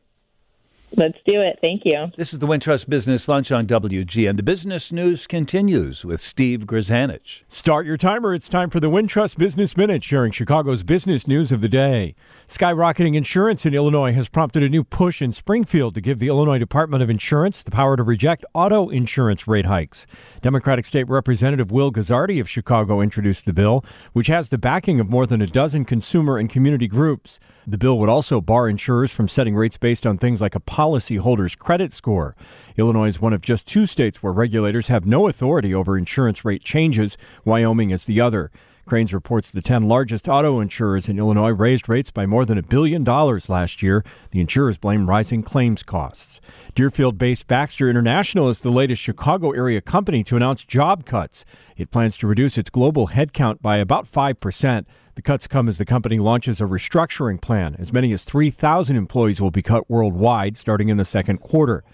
Let's 0.97 1.19
do 1.27 1.41
it. 1.41 1.59
Thank 1.61 1.83
you. 1.85 2.13
This 2.17 2.33
is 2.33 2.39
the 2.39 2.47
Wintrust 2.47 2.89
Business 2.89 3.27
Lunch 3.27 3.51
on 3.51 3.67
WG, 3.67 4.29
and 4.29 4.39
the 4.39 4.43
business 4.43 4.93
news 4.93 5.27
continues 5.27 6.05
with 6.05 6.21
Steve 6.21 6.67
Grzanich. 6.67 7.43
Start 7.49 7.85
your 7.85 7.97
timer. 7.97 8.33
It's 8.33 8.49
time 8.49 8.71
for 8.71 8.79
the 8.79 8.91
Wintrust 8.91 9.37
Business 9.37 9.77
Minute, 9.77 10.05
sharing 10.05 10.31
Chicago's 10.31 10.85
business 10.85 11.27
news 11.27 11.51
of 11.51 11.61
the 11.61 11.69
day. 11.69 12.15
Skyrocketing 12.47 13.17
insurance 13.17 13.67
in 13.67 13.75
Illinois 13.75 14.13
has 14.13 14.29
prompted 14.29 14.63
a 14.63 14.69
new 14.69 14.85
push 14.85 15.21
in 15.21 15.33
Springfield 15.33 15.95
to 15.97 16.01
give 16.01 16.21
the 16.21 16.29
Illinois 16.29 16.59
Department 16.59 17.03
of 17.03 17.11
Insurance 17.11 17.63
the 17.63 17.73
power 17.73 17.97
to 17.97 18.03
reject 18.05 18.45
auto 18.55 18.89
insurance 18.89 19.49
rate 19.49 19.67
hikes. 19.67 20.07
Democratic 20.43 20.87
State 20.87 21.09
Representative 21.09 21.73
Will 21.73 21.91
Guzzardi 21.91 22.41
of 22.41 22.49
Chicago 22.49 23.01
introduced 23.01 23.47
the 23.47 23.53
bill, 23.53 23.85
which 24.13 24.29
has 24.29 24.51
the 24.51 24.59
backing 24.59 25.01
of 25.01 25.11
more 25.11 25.27
than 25.27 25.43
a 25.43 25.47
dozen 25.47 25.85
consumer 25.85 26.39
and 26.39 26.49
community 26.49 26.87
groups. 26.87 27.41
The 27.67 27.79
bill 27.79 27.99
would 27.99 28.09
also 28.11 28.41
bar 28.41 28.69
insurers 28.69 29.11
from 29.11 29.29
setting 29.29 29.55
rates 29.55 29.79
based 29.79 30.07
on 30.07 30.19
things 30.19 30.41
like 30.41 30.55
a 30.55 30.61
policyholder's 30.61 31.57
credit 31.57 31.93
score. 31.93 32.37
Illinois 32.77 33.09
is 33.09 33.21
one 33.21 33.33
of 33.33 33.41
just 33.41 33.67
two 33.67 33.87
states 33.87 34.23
where 34.23 34.33
regulators 34.33 34.89
have 34.89 35.07
no 35.07 35.29
authority 35.29 35.75
over 35.75 35.97
insurance 35.97 36.45
rate 36.45 36.63
changes. 36.63 37.17
Wyoming 37.45 37.91
is 37.91 38.05
the 38.05 38.21
other. 38.21 38.51
Crain's 38.85 39.15
reports 39.15 39.51
the 39.51 39.63
10 39.63 39.89
largest 39.89 40.29
auto 40.29 40.61
insurers 40.61 41.09
in 41.09 41.19
Illinois 41.19 41.53
raised 41.53 41.89
rates 41.89 42.11
by 42.11 42.27
more 42.27 42.45
than 42.45 42.59
a 42.59 42.63
billion 42.63 43.03
dollars 43.03 43.49
last 43.49 43.83
year. 43.83 44.05
The 44.31 44.41
insurers 44.41 44.77
blame 44.77 45.09
rising 45.09 45.43
claims 45.43 45.83
costs. 45.83 46.43
Deerfield 46.75 47.17
based 47.17 47.47
Baxter 47.47 47.89
International 47.89 48.51
is 48.51 48.61
the 48.61 48.71
latest 48.71 49.01
Chicago 49.01 49.53
area 49.53 49.81
company 49.81 50.23
to 50.25 50.37
announce 50.37 50.67
job 50.67 51.07
cuts. 51.07 51.47
It 51.79 51.91
plans 51.91 52.19
to 52.19 52.27
reduce 52.27 52.59
its 52.59 52.69
global 52.69 53.09
headcount 53.09 53.63
by 53.63 53.79
about 53.79 54.11
5%. 54.11 54.85
The 55.15 55.23
cuts 55.23 55.47
come 55.47 55.69
as 55.69 55.79
the 55.79 55.85
company 55.85 56.19
launches 56.19 56.61
a 56.61 56.65
restructuring 56.65 57.41
plan. 57.41 57.77
As 57.79 57.93
many 57.93 58.13
as 58.13 58.25
3,000 58.25 58.97
employees 58.97 59.41
will 59.41 59.53
be 59.53 59.63
cut 59.63 59.89
worldwide 59.89 60.57
starting 60.57 60.89
in 60.89 60.97
the 60.97 61.05
second 61.05 61.39
quarter. 61.39 61.85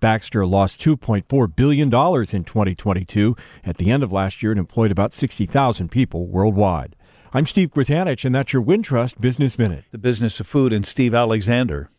Baxter 0.00 0.46
lost 0.46 0.80
$2.4 0.80 1.54
billion 1.54 1.86
in 1.88 2.44
2022. 2.44 3.36
At 3.64 3.76
the 3.76 3.90
end 3.90 4.02
of 4.02 4.10
last 4.10 4.42
year, 4.42 4.52
it 4.52 4.58
employed 4.58 4.90
about 4.90 5.12
60,000 5.12 5.90
people 5.90 6.26
worldwide. 6.26 6.96
I'm 7.34 7.46
Steve 7.46 7.70
Grzanich, 7.70 8.24
and 8.24 8.34
that's 8.34 8.52
your 8.52 8.62
Wintrust 8.62 9.20
Business 9.20 9.58
Minute. 9.58 9.84
The 9.90 9.98
business 9.98 10.40
of 10.40 10.46
food 10.46 10.72
and 10.72 10.84
Steve 10.86 11.14
Alexander. 11.14 11.90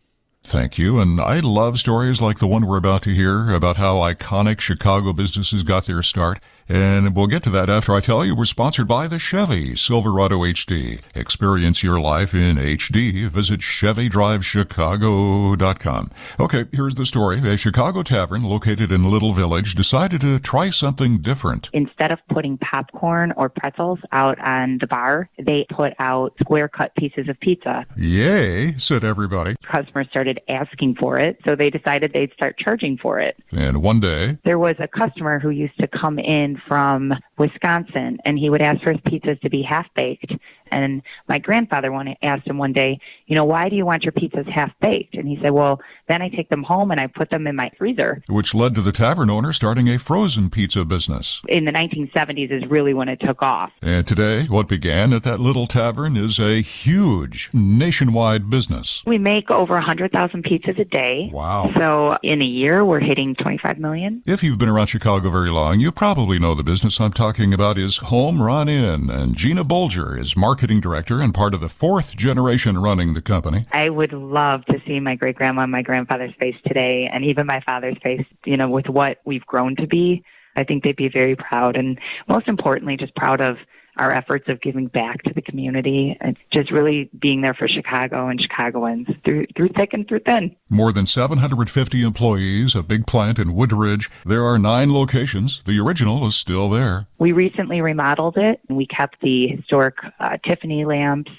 Thank 0.43 0.77
you. 0.77 0.99
And 0.99 1.21
I 1.21 1.39
love 1.39 1.79
stories 1.79 2.21
like 2.21 2.39
the 2.39 2.47
one 2.47 2.67
we're 2.67 2.77
about 2.77 3.03
to 3.03 3.13
hear 3.13 3.51
about 3.51 3.77
how 3.77 3.95
iconic 3.97 4.59
Chicago 4.59 5.13
businesses 5.13 5.63
got 5.63 5.85
their 5.85 6.03
start. 6.03 6.39
And 6.69 7.13
we'll 7.15 7.27
get 7.27 7.43
to 7.43 7.51
that 7.51 7.69
after 7.69 7.93
I 7.93 7.99
tell 7.99 8.25
you 8.25 8.35
we're 8.35 8.45
sponsored 8.45 8.87
by 8.87 9.07
the 9.07 9.19
Chevy 9.19 9.75
Silverado 9.75 10.39
HD. 10.39 11.01
Experience 11.15 11.83
your 11.83 11.99
life 11.99 12.33
in 12.33 12.55
HD. 12.57 13.27
Visit 13.27 13.59
ChevyDriveChicago.com. 13.59 16.11
Okay, 16.39 16.65
here's 16.71 16.95
the 16.95 17.05
story. 17.05 17.39
A 17.47 17.57
Chicago 17.57 18.01
tavern 18.03 18.43
located 18.43 18.91
in 18.91 19.09
Little 19.09 19.33
Village 19.33 19.75
decided 19.75 20.21
to 20.21 20.39
try 20.39 20.69
something 20.69 21.17
different. 21.19 21.69
Instead 21.73 22.13
of 22.13 22.19
putting 22.29 22.57
popcorn 22.59 23.33
or 23.35 23.49
pretzels 23.49 23.99
out 24.11 24.39
on 24.39 24.77
the 24.79 24.87
bar, 24.87 25.29
they 25.37 25.65
put 25.69 25.93
out 25.99 26.33
square 26.39 26.69
cut 26.69 26.95
pieces 26.95 27.29
of 27.29 27.39
pizza. 27.39 27.85
Yay, 27.97 28.75
said 28.77 29.03
everybody. 29.03 29.55
Customers 29.63 30.07
started 30.09 30.39
asking 30.47 30.95
for 30.95 31.19
it, 31.19 31.39
so 31.45 31.55
they 31.55 31.69
decided 31.69 32.13
they'd 32.13 32.31
start 32.33 32.57
charging 32.57 32.97
for 32.97 33.19
it. 33.19 33.35
And 33.51 33.81
one 33.81 33.99
day, 33.99 34.37
there 34.45 34.59
was 34.59 34.75
a 34.79 34.87
customer 34.87 35.39
who 35.39 35.49
used 35.49 35.77
to 35.79 35.87
come 35.87 36.19
in 36.19 36.52
from 36.67 37.13
Wisconsin, 37.37 38.19
and 38.25 38.37
he 38.37 38.49
would 38.49 38.61
ask 38.61 38.81
for 38.83 38.91
his 38.91 39.01
pizzas 39.01 39.39
to 39.41 39.49
be 39.49 39.61
half 39.61 39.87
baked. 39.95 40.33
And 40.71 41.03
my 41.27 41.37
grandfather 41.37 41.91
one 41.91 42.15
asked 42.23 42.47
him 42.47 42.57
one 42.57 42.73
day, 42.73 42.99
you 43.27 43.35
know, 43.35 43.45
why 43.45 43.69
do 43.69 43.75
you 43.75 43.85
want 43.85 44.03
your 44.03 44.11
pizzas 44.11 44.49
half 44.49 44.71
baked? 44.81 45.13
And 45.13 45.27
he 45.27 45.37
said, 45.41 45.51
well, 45.51 45.79
then 46.07 46.21
I 46.21 46.29
take 46.29 46.49
them 46.49 46.63
home 46.63 46.89
and 46.89 46.99
I 46.99 47.07
put 47.07 47.29
them 47.29 47.45
in 47.45 47.55
my 47.55 47.71
freezer. 47.77 48.23
Which 48.27 48.55
led 48.55 48.73
to 48.75 48.81
the 48.81 48.91
tavern 48.91 49.29
owner 49.29 49.53
starting 49.53 49.87
a 49.87 49.99
frozen 49.99 50.49
pizza 50.49 50.83
business. 50.83 51.41
In 51.47 51.65
the 51.65 51.71
1970s 51.71 52.51
is 52.51 52.69
really 52.69 52.93
when 52.93 53.07
it 53.07 53.19
took 53.19 53.43
off. 53.43 53.71
And 53.81 54.07
today, 54.07 54.45
what 54.45 54.67
began 54.67 55.13
at 55.13 55.23
that 55.23 55.39
little 55.39 55.67
tavern 55.67 56.17
is 56.17 56.39
a 56.39 56.61
huge 56.61 57.49
nationwide 57.53 58.49
business. 58.49 59.03
We 59.05 59.19
make 59.19 59.51
over 59.51 59.73
100,000 59.75 60.43
pizzas 60.43 60.79
a 60.79 60.85
day. 60.85 61.29
Wow. 61.31 61.71
So 61.77 62.17
in 62.23 62.41
a 62.41 62.45
year, 62.45 62.83
we're 62.83 62.99
hitting 62.99 63.35
25 63.35 63.77
million. 63.77 64.23
If 64.25 64.43
you've 64.43 64.57
been 64.57 64.69
around 64.69 64.87
Chicago 64.87 65.29
very 65.29 65.51
long, 65.51 65.79
you 65.79 65.91
probably 65.91 66.39
know 66.39 66.55
the 66.55 66.63
business 66.63 66.99
I'm 66.99 67.13
talking 67.13 67.32
about 67.33 67.79
is 67.79 67.97
Home 67.97 68.43
Run 68.43 68.69
Inn, 68.69 69.09
And 69.09 69.35
Gina 69.35 69.63
Bolger 69.63 70.19
is 70.19 70.37
marketing 70.37 70.79
director 70.79 71.19
and 71.19 71.33
part 71.33 71.55
of 71.55 71.61
the 71.61 71.67
fourth 71.67 72.15
generation 72.15 72.77
running 72.77 73.15
the 73.15 73.23
company. 73.23 73.65
I 73.71 73.89
would 73.89 74.13
love 74.13 74.63
to 74.65 74.79
see 74.85 74.99
my 74.99 75.15
great 75.15 75.35
grandma 75.35 75.63
and 75.63 75.71
my 75.71 75.81
grandfather's 75.81 76.33
face 76.39 76.55
today, 76.63 77.09
and 77.11 77.25
even 77.25 77.47
my 77.47 77.59
father's 77.65 77.97
face, 78.03 78.23
you 78.45 78.55
know, 78.55 78.69
with 78.69 78.87
what 78.87 79.17
we've 79.25 79.45
grown 79.47 79.75
to 79.77 79.87
be. 79.87 80.23
I 80.55 80.63
think 80.63 80.83
they'd 80.83 80.95
be 80.95 81.09
very 81.09 81.35
proud, 81.35 81.75
and 81.75 81.99
most 82.29 82.47
importantly, 82.47 82.97
just 82.97 83.15
proud 83.15 83.41
of 83.41 83.57
our 83.97 84.11
efforts 84.11 84.49
of 84.49 84.61
giving 84.61 84.87
back 84.87 85.23
to 85.23 85.33
the 85.33 85.41
community. 85.41 86.17
It's 86.21 86.39
just 86.51 86.71
really 86.71 87.09
being 87.19 87.41
there 87.41 87.53
for 87.53 87.67
Chicago 87.67 88.27
and 88.27 88.41
Chicagoans 88.41 89.07
through 89.23 89.47
through 89.55 89.69
thick 89.69 89.93
and 89.93 90.07
through 90.07 90.21
thin. 90.21 90.55
More 90.69 90.91
than 90.91 91.05
750 91.05 92.03
employees, 92.03 92.75
a 92.75 92.83
big 92.83 93.05
plant 93.05 93.39
in 93.39 93.55
Woodridge. 93.55 94.09
There 94.25 94.45
are 94.45 94.57
nine 94.57 94.93
locations. 94.93 95.61
The 95.63 95.79
original 95.79 96.25
is 96.25 96.35
still 96.35 96.69
there. 96.69 97.07
We 97.19 97.31
recently 97.31 97.81
remodeled 97.81 98.37
it 98.37 98.61
and 98.67 98.77
we 98.77 98.87
kept 98.87 99.21
the 99.21 99.47
historic 99.47 99.95
uh, 100.19 100.37
Tiffany 100.45 100.85
lamps 100.85 101.31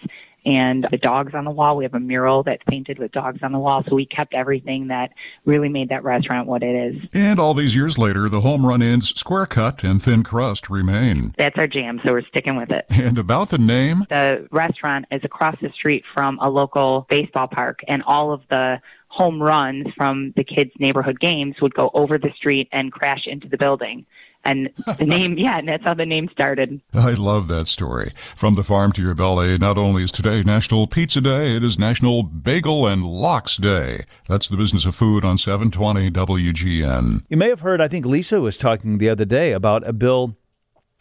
and 0.44 0.86
the 0.90 0.98
dogs 0.98 1.34
on 1.34 1.44
the 1.44 1.50
wall. 1.50 1.76
We 1.76 1.84
have 1.84 1.94
a 1.94 2.00
mural 2.00 2.42
that's 2.42 2.62
painted 2.68 2.98
with 2.98 3.12
dogs 3.12 3.40
on 3.42 3.52
the 3.52 3.58
wall. 3.58 3.82
So 3.88 3.94
we 3.94 4.06
kept 4.06 4.34
everything 4.34 4.88
that 4.88 5.10
really 5.44 5.68
made 5.68 5.88
that 5.88 6.04
restaurant 6.04 6.46
what 6.46 6.62
it 6.62 6.74
is. 6.74 7.02
And 7.12 7.38
all 7.38 7.54
these 7.54 7.74
years 7.74 7.98
later, 7.98 8.28
the 8.28 8.40
Home 8.40 8.66
Run 8.66 8.82
Inn's, 8.82 9.08
square 9.08 9.46
cut, 9.46 9.84
and 9.84 10.02
thin 10.02 10.22
crust 10.22 10.68
remain. 10.70 11.34
That's 11.38 11.58
our 11.58 11.66
jam, 11.66 12.00
so 12.04 12.12
we're 12.12 12.26
sticking 12.26 12.56
with 12.56 12.70
it. 12.70 12.86
And 12.90 13.18
about 13.18 13.50
the 13.50 13.58
name? 13.58 14.06
The 14.08 14.46
restaurant 14.50 15.06
is 15.10 15.22
across 15.24 15.56
the 15.60 15.70
street 15.70 16.04
from 16.14 16.38
a 16.40 16.48
local 16.48 17.06
baseball 17.08 17.48
park, 17.48 17.80
and 17.88 18.02
all 18.04 18.32
of 18.32 18.42
the 18.50 18.80
home 19.08 19.40
runs 19.40 19.86
from 19.96 20.32
the 20.36 20.42
kids' 20.42 20.72
neighborhood 20.80 21.20
games 21.20 21.54
would 21.62 21.74
go 21.74 21.90
over 21.94 22.18
the 22.18 22.32
street 22.36 22.68
and 22.72 22.90
crash 22.90 23.26
into 23.26 23.48
the 23.48 23.56
building. 23.56 24.04
And 24.44 24.70
the 24.98 25.04
name, 25.04 25.38
yeah, 25.38 25.58
and 25.58 25.68
that's 25.68 25.84
how 25.84 25.94
the 25.94 26.06
name 26.06 26.28
started. 26.28 26.80
I 26.92 27.12
love 27.12 27.48
that 27.48 27.66
story. 27.66 28.12
From 28.36 28.54
the 28.54 28.62
farm 28.62 28.92
to 28.92 29.02
your 29.02 29.14
belly, 29.14 29.58
not 29.58 29.78
only 29.78 30.04
is 30.04 30.12
today 30.12 30.42
National 30.42 30.86
Pizza 30.86 31.20
Day, 31.20 31.56
it 31.56 31.64
is 31.64 31.78
National 31.78 32.22
Bagel 32.22 32.86
and 32.86 33.04
Lox 33.06 33.56
Day. 33.56 34.04
That's 34.28 34.48
the 34.48 34.56
business 34.56 34.84
of 34.84 34.94
food 34.94 35.24
on 35.24 35.38
720 35.38 36.10
WGN. 36.10 37.24
You 37.28 37.36
may 37.36 37.48
have 37.48 37.60
heard, 37.60 37.80
I 37.80 37.88
think 37.88 38.06
Lisa 38.06 38.40
was 38.40 38.56
talking 38.56 38.98
the 38.98 39.08
other 39.08 39.24
day 39.24 39.52
about 39.52 39.86
a 39.86 39.92
bill 39.92 40.36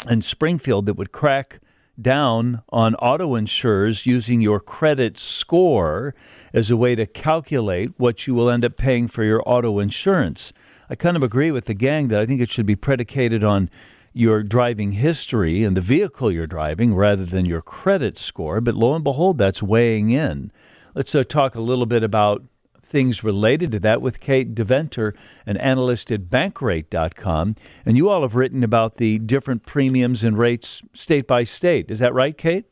in 0.10 0.22
Springfield 0.22 0.86
that 0.86 0.96
would 0.96 1.12
crack 1.12 1.60
down 2.02 2.62
on 2.70 2.96
auto 2.96 3.36
insurers 3.36 4.06
using 4.06 4.42
your 4.42 4.60
credit 4.60 5.20
score 5.20 6.16
as 6.54 6.72
a 6.72 6.78
way 6.78 6.96
to 6.96 7.06
calculate 7.06 7.92
what 7.98 8.26
you 8.26 8.34
will 8.34 8.50
end 8.50 8.66
up 8.66 8.78
paying 8.78 9.08
for 9.08 9.24
your 9.24 9.44
auto 9.46 9.80
insurance. 9.80 10.54
I 10.94 10.96
kind 10.96 11.18
of 11.18 11.24
agree 11.24 11.50
with 11.50 11.66
the 11.66 11.74
gang 11.74 12.10
that 12.10 12.22
I 12.22 12.28
think 12.28 12.40
it 12.40 12.52
should 12.52 12.68
be 12.68 12.76
predicated 12.76 13.44
on 13.44 13.72
your 14.14 14.44
driving 14.44 14.92
history 14.92 15.64
and 15.64 15.76
the 15.76 15.82
vehicle 15.82 16.32
you're 16.32 16.46
driving 16.46 16.94
rather 16.94 17.26
than 17.26 17.48
your 17.48 17.64
credit 17.64 18.16
score. 18.20 18.62
But 18.62 18.76
lo 18.76 18.94
and 18.94 19.04
behold, 19.04 19.40
that's 19.40 19.64
weighing 19.64 20.12
in. 20.12 20.52
Let's 20.94 21.16
uh, 21.16 21.24
talk 21.24 21.56
a 21.56 21.62
little 21.62 21.88
bit 21.88 22.04
about 22.04 22.44
things 22.84 23.24
related 23.24 23.72
to 23.72 23.80
that 23.80 24.04
with 24.04 24.20
Kate 24.20 24.54
Deventer, 24.54 25.16
an 25.48 25.58
analyst 25.58 26.12
at 26.12 26.26
Bankrate.com. 26.26 27.56
And 27.88 27.98
you 27.98 28.10
all 28.10 28.22
have 28.22 28.36
written 28.36 28.64
about 28.64 28.98
the 28.98 29.18
different 29.18 29.66
premiums 29.66 30.24
and 30.24 30.38
rates 30.38 30.84
state 30.94 31.26
by 31.26 31.44
state. 31.44 31.90
Is 31.90 31.98
that 31.98 32.14
right, 32.14 32.38
Kate? 32.38 32.66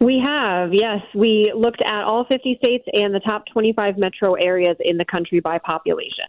We 0.00 0.18
have, 0.18 0.74
yes. 0.74 1.02
We 1.14 1.52
looked 1.54 1.82
at 1.82 2.02
all 2.02 2.24
50 2.24 2.56
states 2.56 2.84
and 2.92 3.14
the 3.14 3.20
top 3.20 3.44
25 3.52 3.96
metro 3.96 4.34
areas 4.34 4.76
in 4.80 4.96
the 4.96 5.04
country 5.04 5.38
by 5.38 5.58
population. 5.58 6.26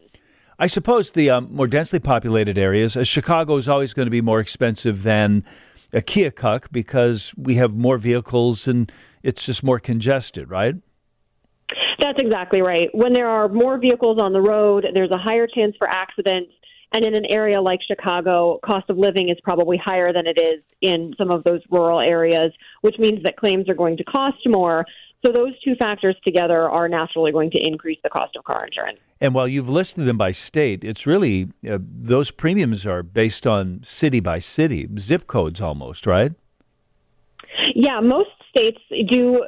I 0.59 0.67
suppose 0.67 1.11
the 1.11 1.29
um, 1.29 1.49
more 1.51 1.67
densely 1.67 1.99
populated 1.99 2.57
areas, 2.57 2.95
uh, 2.95 3.03
Chicago 3.03 3.57
is 3.57 3.67
always 3.67 3.93
going 3.93 4.05
to 4.05 4.11
be 4.11 4.21
more 4.21 4.39
expensive 4.39 5.03
than 5.03 5.43
a 5.91 6.01
Keokuk 6.01 6.71
because 6.71 7.33
we 7.37 7.55
have 7.55 7.73
more 7.73 7.97
vehicles 7.97 8.67
and 8.67 8.91
it's 9.23 9.45
just 9.45 9.63
more 9.63 9.79
congested, 9.79 10.49
right? 10.49 10.75
That's 11.99 12.19
exactly 12.19 12.61
right. 12.61 12.89
When 12.93 13.13
there 13.13 13.29
are 13.29 13.47
more 13.47 13.77
vehicles 13.77 14.19
on 14.19 14.33
the 14.33 14.41
road, 14.41 14.85
there's 14.93 15.11
a 15.11 15.17
higher 15.17 15.47
chance 15.47 15.75
for 15.77 15.87
accidents. 15.87 16.51
And 16.91 17.03
in 17.03 17.15
an 17.15 17.25
area 17.27 17.59
like 17.59 17.79
Chicago, 17.87 18.59
cost 18.63 18.87
of 18.89 18.99
living 18.99 19.29
is 19.29 19.37
probably 19.43 19.77
higher 19.83 20.13
than 20.13 20.27
it 20.27 20.39
is 20.39 20.61
in 20.81 21.15
some 21.17 21.31
of 21.31 21.43
those 21.43 21.61
rural 21.71 21.99
areas, 21.99 22.51
which 22.81 22.99
means 22.99 23.23
that 23.23 23.35
claims 23.35 23.67
are 23.67 23.73
going 23.73 23.97
to 23.97 24.03
cost 24.03 24.37
more. 24.45 24.85
So 25.25 25.31
those 25.31 25.59
two 25.63 25.73
factors 25.75 26.15
together 26.23 26.69
are 26.69 26.87
naturally 26.87 27.31
going 27.31 27.49
to 27.51 27.65
increase 27.65 27.97
the 28.03 28.09
cost 28.09 28.35
of 28.35 28.43
car 28.43 28.65
insurance. 28.65 28.99
And 29.23 29.33
while 29.33 29.47
you've 29.47 29.69
listed 29.69 30.05
them 30.05 30.17
by 30.17 30.33
state, 30.33 30.83
it's 30.83 31.07
really 31.07 31.47
uh, 31.67 31.77
those 31.81 32.29
premiums 32.29 32.86
are 32.86 33.01
based 33.01 33.47
on 33.47 33.79
city 33.86 34.19
by 34.19 34.39
city, 34.39 34.86
zip 34.99 35.27
codes 35.27 35.62
almost, 35.62 36.05
right? 36.05 36.33
Yeah, 37.73 38.01
most 38.01 38.31
states 38.49 38.81
do 39.09 39.45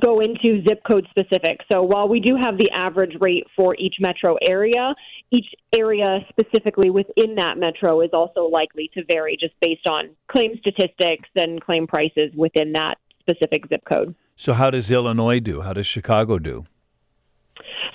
go 0.00 0.20
into 0.20 0.62
zip 0.66 0.80
code 0.86 1.06
specific. 1.10 1.58
So 1.70 1.82
while 1.82 2.08
we 2.08 2.20
do 2.20 2.36
have 2.36 2.56
the 2.56 2.70
average 2.70 3.16
rate 3.20 3.44
for 3.54 3.76
each 3.78 3.96
metro 4.00 4.36
area, 4.40 4.94
each 5.30 5.54
area 5.74 6.20
specifically 6.30 6.88
within 6.88 7.34
that 7.34 7.58
metro 7.58 8.00
is 8.00 8.10
also 8.14 8.44
likely 8.44 8.90
to 8.94 9.04
vary 9.04 9.36
just 9.38 9.52
based 9.60 9.86
on 9.86 10.08
claim 10.28 10.56
statistics 10.58 11.28
and 11.36 11.60
claim 11.60 11.86
prices 11.86 12.32
within 12.34 12.72
that 12.72 12.94
specific 13.20 13.68
zip 13.68 13.82
code. 13.86 14.14
So 14.36 14.54
how 14.54 14.70
does 14.70 14.90
Illinois 14.90 15.40
do? 15.40 15.60
How 15.60 15.74
does 15.74 15.86
Chicago 15.86 16.38
do? 16.38 16.64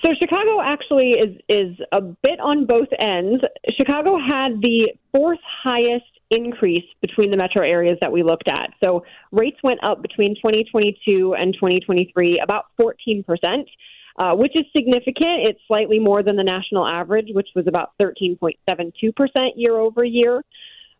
So 0.03 0.11
Chicago 0.19 0.61
actually 0.61 1.11
is 1.11 1.37
is 1.49 1.77
a 1.91 2.01
bit 2.01 2.39
on 2.39 2.65
both 2.65 2.89
ends. 2.99 3.43
Chicago 3.77 4.17
had 4.17 4.61
the 4.61 4.93
fourth 5.11 5.39
highest 5.63 6.05
increase 6.31 6.85
between 7.01 7.31
the 7.31 7.37
metro 7.37 7.63
areas 7.63 7.97
that 8.01 8.11
we 8.11 8.23
looked 8.23 8.49
at. 8.49 8.71
So 8.83 9.05
rates 9.31 9.57
went 9.63 9.83
up 9.83 10.01
between 10.01 10.35
2022 10.35 11.35
and 11.35 11.53
2023 11.53 12.39
about 12.43 12.65
14 12.77 13.23
percent. 13.23 13.69
Uh, 14.19 14.35
which 14.35 14.55
is 14.55 14.63
significant. 14.75 15.41
It's 15.41 15.59
slightly 15.67 15.97
more 15.97 16.21
than 16.21 16.35
the 16.35 16.43
national 16.43 16.87
average, 16.87 17.29
which 17.31 17.47
was 17.55 17.65
about 17.65 17.93
13.72% 17.99 18.53
year 19.55 19.75
over 19.75 20.03
year. 20.03 20.43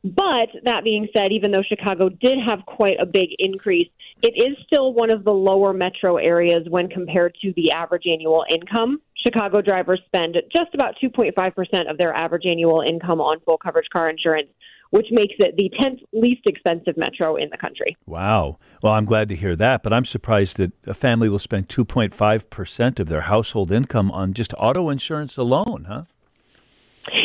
But 0.04 0.50
that 0.66 0.84
being 0.84 1.08
said, 1.16 1.32
even 1.32 1.52
though 1.52 1.64
Chicago 1.64 2.10
did 2.10 2.38
have 2.46 2.66
quite 2.66 2.98
a 3.00 3.06
big 3.06 3.30
increase, 3.40 3.90
it 4.22 4.34
is 4.36 4.58
still 4.66 4.94
one 4.94 5.10
of 5.10 5.24
the 5.24 5.32
lower 5.32 5.74
metro 5.74 6.18
areas 6.18 6.68
when 6.70 6.90
compared 6.90 7.36
to 7.42 7.54
the 7.56 7.72
average 7.72 8.04
annual 8.06 8.44
income. 8.54 9.02
Chicago 9.26 9.62
drivers 9.62 10.02
spend 10.06 10.36
just 10.54 10.74
about 10.74 10.96
2.5% 11.02 11.90
of 11.90 11.98
their 11.98 12.14
average 12.14 12.46
annual 12.46 12.82
income 12.82 13.22
on 13.22 13.40
full 13.42 13.58
coverage 13.58 13.88
car 13.94 14.10
insurance, 14.10 14.50
which 14.90 15.08
makes 15.12 15.36
it 15.40 15.56
the 15.56 15.72
10th 15.80 16.04
least 16.12 16.42
expensive 16.46 16.98
metro 16.98 17.38
in 17.38 17.50
the 17.50 17.58
country. 17.58 17.96
Wow. 18.06 18.60
Well, 18.82 18.94
I'm 18.94 19.06
glad 19.06 19.30
to 19.30 19.36
hear 19.36 19.56
that, 19.56 19.84
but 19.84 19.94
I'm 19.94 20.06
surprised 20.06 20.58
that 20.58 20.74
a 20.86 20.94
family 20.94 21.30
will 21.30 21.40
spend 21.40 21.70
2.5% 21.70 23.00
of 23.00 23.08
their 23.08 23.22
household 23.22 23.72
income 23.72 24.12
on 24.12 24.34
just 24.34 24.54
auto 24.58 24.90
insurance 24.90 25.38
alone, 25.38 25.86
huh? 25.88 26.04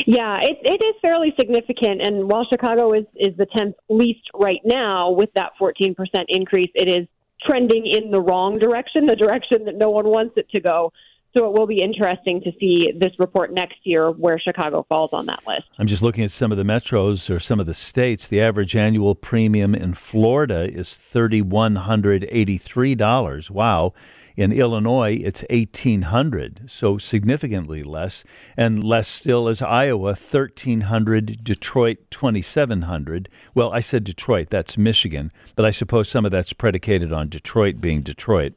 Yeah, 0.06 0.38
it, 0.42 0.58
it 0.62 0.82
is 0.82 0.94
fairly 1.00 1.32
significant. 1.38 2.06
And 2.06 2.28
while 2.28 2.44
Chicago 2.44 2.92
is, 2.92 3.04
is 3.14 3.36
the 3.36 3.46
10th 3.46 3.74
least 3.88 4.28
right 4.34 4.60
now 4.64 5.10
with 5.10 5.32
that 5.34 5.52
14% 5.60 5.94
increase, 6.28 6.70
it 6.74 6.88
is 6.88 7.06
trending 7.42 7.86
in 7.86 8.10
the 8.10 8.20
wrong 8.20 8.58
direction, 8.58 9.06
the 9.06 9.16
direction 9.16 9.64
that 9.66 9.76
no 9.76 9.90
one 9.90 10.08
wants 10.08 10.36
it 10.36 10.50
to 10.50 10.60
go. 10.60 10.92
So 11.36 11.46
it 11.46 11.52
will 11.52 11.66
be 11.66 11.82
interesting 11.82 12.40
to 12.40 12.50
see 12.58 12.90
this 12.98 13.12
report 13.18 13.52
next 13.52 13.76
year 13.84 14.10
where 14.10 14.38
Chicago 14.38 14.86
falls 14.88 15.10
on 15.12 15.26
that 15.26 15.46
list. 15.46 15.64
I'm 15.78 15.86
just 15.86 16.02
looking 16.02 16.24
at 16.24 16.30
some 16.30 16.50
of 16.50 16.58
the 16.58 16.64
metros 16.64 17.28
or 17.28 17.38
some 17.38 17.60
of 17.60 17.66
the 17.66 17.74
states. 17.74 18.26
The 18.26 18.40
average 18.40 18.74
annual 18.74 19.14
premium 19.14 19.74
in 19.74 19.92
Florida 19.92 20.72
is 20.72 20.88
$3,183. 20.88 23.50
Wow. 23.50 23.92
In 24.38 24.52
Illinois, 24.52 25.18
it's 25.20 25.44
1800, 25.50 26.70
so 26.70 26.96
significantly 26.96 27.82
less, 27.82 28.22
and 28.56 28.84
less 28.84 29.08
still 29.08 29.48
is 29.48 29.60
Iowa, 29.60 30.10
1300, 30.10 31.42
Detroit, 31.42 32.08
2700. 32.12 33.28
Well, 33.52 33.72
I 33.72 33.80
said 33.80 34.04
Detroit, 34.04 34.50
that's 34.50 34.78
Michigan, 34.78 35.32
but 35.56 35.64
I 35.64 35.72
suppose 35.72 36.08
some 36.08 36.24
of 36.24 36.30
that's 36.30 36.52
predicated 36.52 37.12
on 37.12 37.28
Detroit 37.28 37.80
being 37.80 38.02
Detroit. 38.02 38.54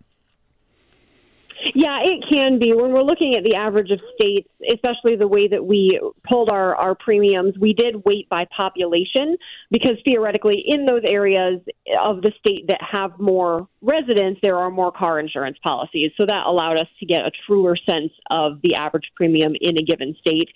Yeah, 1.75 1.99
it 2.01 2.23
can 2.27 2.59
be. 2.59 2.73
When 2.73 2.91
we're 2.91 3.03
looking 3.03 3.35
at 3.35 3.43
the 3.43 3.55
average 3.55 3.91
of 3.91 4.01
states, 4.15 4.49
especially 4.71 5.15
the 5.15 5.27
way 5.27 5.47
that 5.47 5.63
we 5.63 5.99
pulled 6.27 6.51
our, 6.51 6.75
our 6.75 6.95
premiums, 6.95 7.55
we 7.59 7.73
did 7.73 8.03
weight 8.03 8.27
by 8.29 8.45
population 8.55 9.37
because 9.69 9.97
theoretically, 10.03 10.63
in 10.65 10.85
those 10.85 11.03
areas 11.05 11.61
of 12.01 12.21
the 12.21 12.31
state 12.39 12.67
that 12.67 12.79
have 12.81 13.19
more 13.19 13.67
residents, 13.81 14.39
there 14.41 14.57
are 14.57 14.71
more 14.71 14.91
car 14.91 15.19
insurance 15.19 15.57
policies. 15.63 16.11
So 16.19 16.25
that 16.25 16.45
allowed 16.47 16.79
us 16.79 16.87
to 16.99 17.05
get 17.05 17.25
a 17.25 17.31
truer 17.45 17.75
sense 17.75 18.11
of 18.29 18.61
the 18.63 18.75
average 18.75 19.11
premium 19.15 19.53
in 19.59 19.77
a 19.77 19.83
given 19.83 20.15
state. 20.19 20.49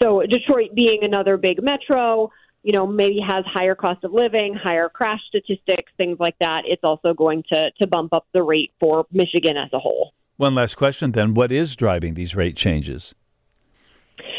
So 0.00 0.22
Detroit 0.22 0.74
being 0.74 1.00
another 1.02 1.36
big 1.36 1.62
metro, 1.62 2.30
you 2.62 2.72
know, 2.72 2.86
maybe 2.86 3.18
has 3.26 3.44
higher 3.46 3.74
cost 3.74 4.04
of 4.04 4.12
living, 4.12 4.54
higher 4.54 4.88
crash 4.88 5.20
statistics, 5.28 5.92
things 5.96 6.18
like 6.20 6.38
that. 6.38 6.62
It's 6.66 6.84
also 6.84 7.14
going 7.14 7.42
to, 7.52 7.70
to 7.78 7.86
bump 7.86 8.12
up 8.12 8.26
the 8.32 8.42
rate 8.42 8.72
for 8.78 9.06
Michigan 9.10 9.56
as 9.56 9.70
a 9.72 9.78
whole. 9.78 10.12
One 10.36 10.54
last 10.54 10.76
question 10.76 11.12
then. 11.12 11.34
What 11.34 11.52
is 11.52 11.76
driving 11.76 12.14
these 12.14 12.34
rate 12.34 12.56
changes? 12.56 13.14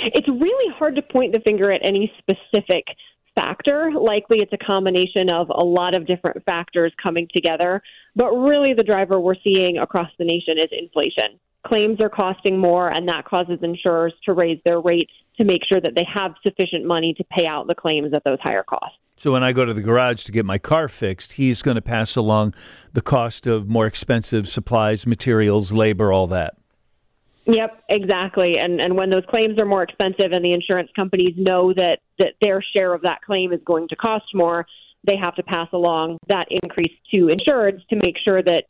It's 0.06 0.27
really 0.27 0.73
hard 0.75 0.95
to 0.95 1.01
point 1.01 1.32
the 1.32 1.39
finger 1.39 1.71
at 1.71 1.82
any 1.84 2.12
specific 2.17 2.86
factor. 3.36 3.91
Likely 3.91 4.39
it's 4.39 4.53
a 4.53 4.58
combination 4.58 5.29
of 5.29 5.49
a 5.49 5.63
lot 5.63 5.95
of 5.95 6.06
different 6.06 6.43
factors 6.45 6.93
coming 7.01 7.27
together. 7.34 7.82
But 8.15 8.32
really, 8.32 8.73
the 8.73 8.84
driver 8.84 9.19
we're 9.19 9.36
seeing 9.43 9.77
across 9.77 10.10
the 10.17 10.25
nation 10.25 10.58
is 10.58 10.69
inflation. 10.71 11.39
Claims 11.65 12.02
are 12.02 12.10
costing 12.10 12.58
more, 12.58 12.89
and 12.93 13.08
that 13.08 13.26
causes 13.26 13.60
insurers 13.62 14.13
to 14.26 14.34
raise 14.34 14.60
their 14.65 14.82
rates 14.82 15.12
to 15.38 15.45
make 15.45 15.62
sure 15.65 15.80
that 15.82 15.95
they 15.95 16.06
have 16.13 16.34
sufficient 16.43 16.86
money 16.86 17.13
to 17.13 17.23
pay 17.26 17.45
out 17.45 17.67
the 17.67 17.76
claims 17.76 18.13
at 18.13 18.23
those 18.23 18.39
higher 18.41 18.63
costs. 18.63 18.97
So 19.17 19.32
when 19.32 19.43
I 19.43 19.54
go 19.54 19.63
to 19.63 19.73
the 19.73 19.82
garage 19.82 20.26
to 20.26 20.32
get 20.32 20.45
my 20.45 20.58
car 20.58 20.88
fixed, 20.88 21.34
he's 21.34 21.62
going 21.62 21.76
to 21.76 21.82
pass 21.82 22.15
along 22.15 22.54
the 22.91 23.02
cost 23.02 23.47
of 23.47 23.69
more 23.69 23.86
expensive 23.86 24.49
supplies, 24.49 25.08
materials, 25.08 25.71
labor, 25.71 26.12
all 26.12 26.28
that. 26.28 26.56
Yep, 27.45 27.84
exactly. 27.89 28.58
And 28.58 28.80
and 28.82 28.95
when 28.95 29.10
those 29.10 29.26
claims 29.30 29.60
are 29.60 29.65
more 29.65 29.84
expensive 29.84 30.32
and 30.32 30.43
the 30.43 30.54
insurance 30.54 30.89
companies 30.95 31.34
know 31.38 31.73
that 31.73 31.99
that 32.17 32.36
their 32.41 32.62
share 32.62 32.93
of 32.93 33.02
that 33.02 33.21
claim 33.21 33.52
is 33.52 33.60
going 33.65 33.89
to 33.89 33.95
cost 33.97 34.26
more, 34.34 34.65
they 35.06 35.17
have 35.17 35.36
to 35.36 35.43
pass 35.43 35.67
along 35.73 36.17
that 36.28 36.45
increase 36.49 36.93
to 37.13 37.28
insureds 37.28 37.86
to 37.89 37.97
make 37.97 38.17
sure 38.17 38.41
that 38.41 38.65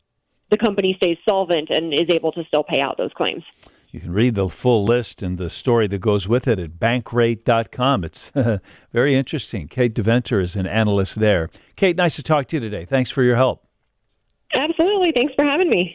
the 0.50 0.56
company 0.56 0.94
stays 0.96 1.18
solvent 1.24 1.70
and 1.70 1.92
is 1.92 2.08
able 2.10 2.32
to 2.32 2.44
still 2.44 2.62
pay 2.62 2.80
out 2.80 2.96
those 2.98 3.12
claims. 3.16 3.42
You 3.90 4.00
can 4.00 4.12
read 4.12 4.34
the 4.34 4.48
full 4.48 4.84
list 4.84 5.22
and 5.22 5.38
the 5.38 5.48
story 5.48 5.86
that 5.86 5.98
goes 5.98 6.26
with 6.26 6.48
it 6.48 6.58
at 6.58 6.80
bankrate.com. 6.80 8.02
It's 8.02 8.32
very 8.92 9.14
interesting. 9.14 9.68
Cate 9.68 9.94
Deventer 9.94 10.40
is 10.40 10.56
an 10.56 10.66
analyst 10.66 11.20
there. 11.20 11.48
Cate, 11.76 11.96
nice 11.96 12.16
to 12.16 12.22
talk 12.24 12.48
to 12.48 12.56
you 12.56 12.60
today. 12.60 12.84
Thanks 12.84 13.12
for 13.12 13.22
your 13.22 13.36
help. 13.36 13.64
Absolutely. 14.52 15.12
Thanks 15.12 15.32
for 15.34 15.44
having 15.44 15.68
me. 15.68 15.92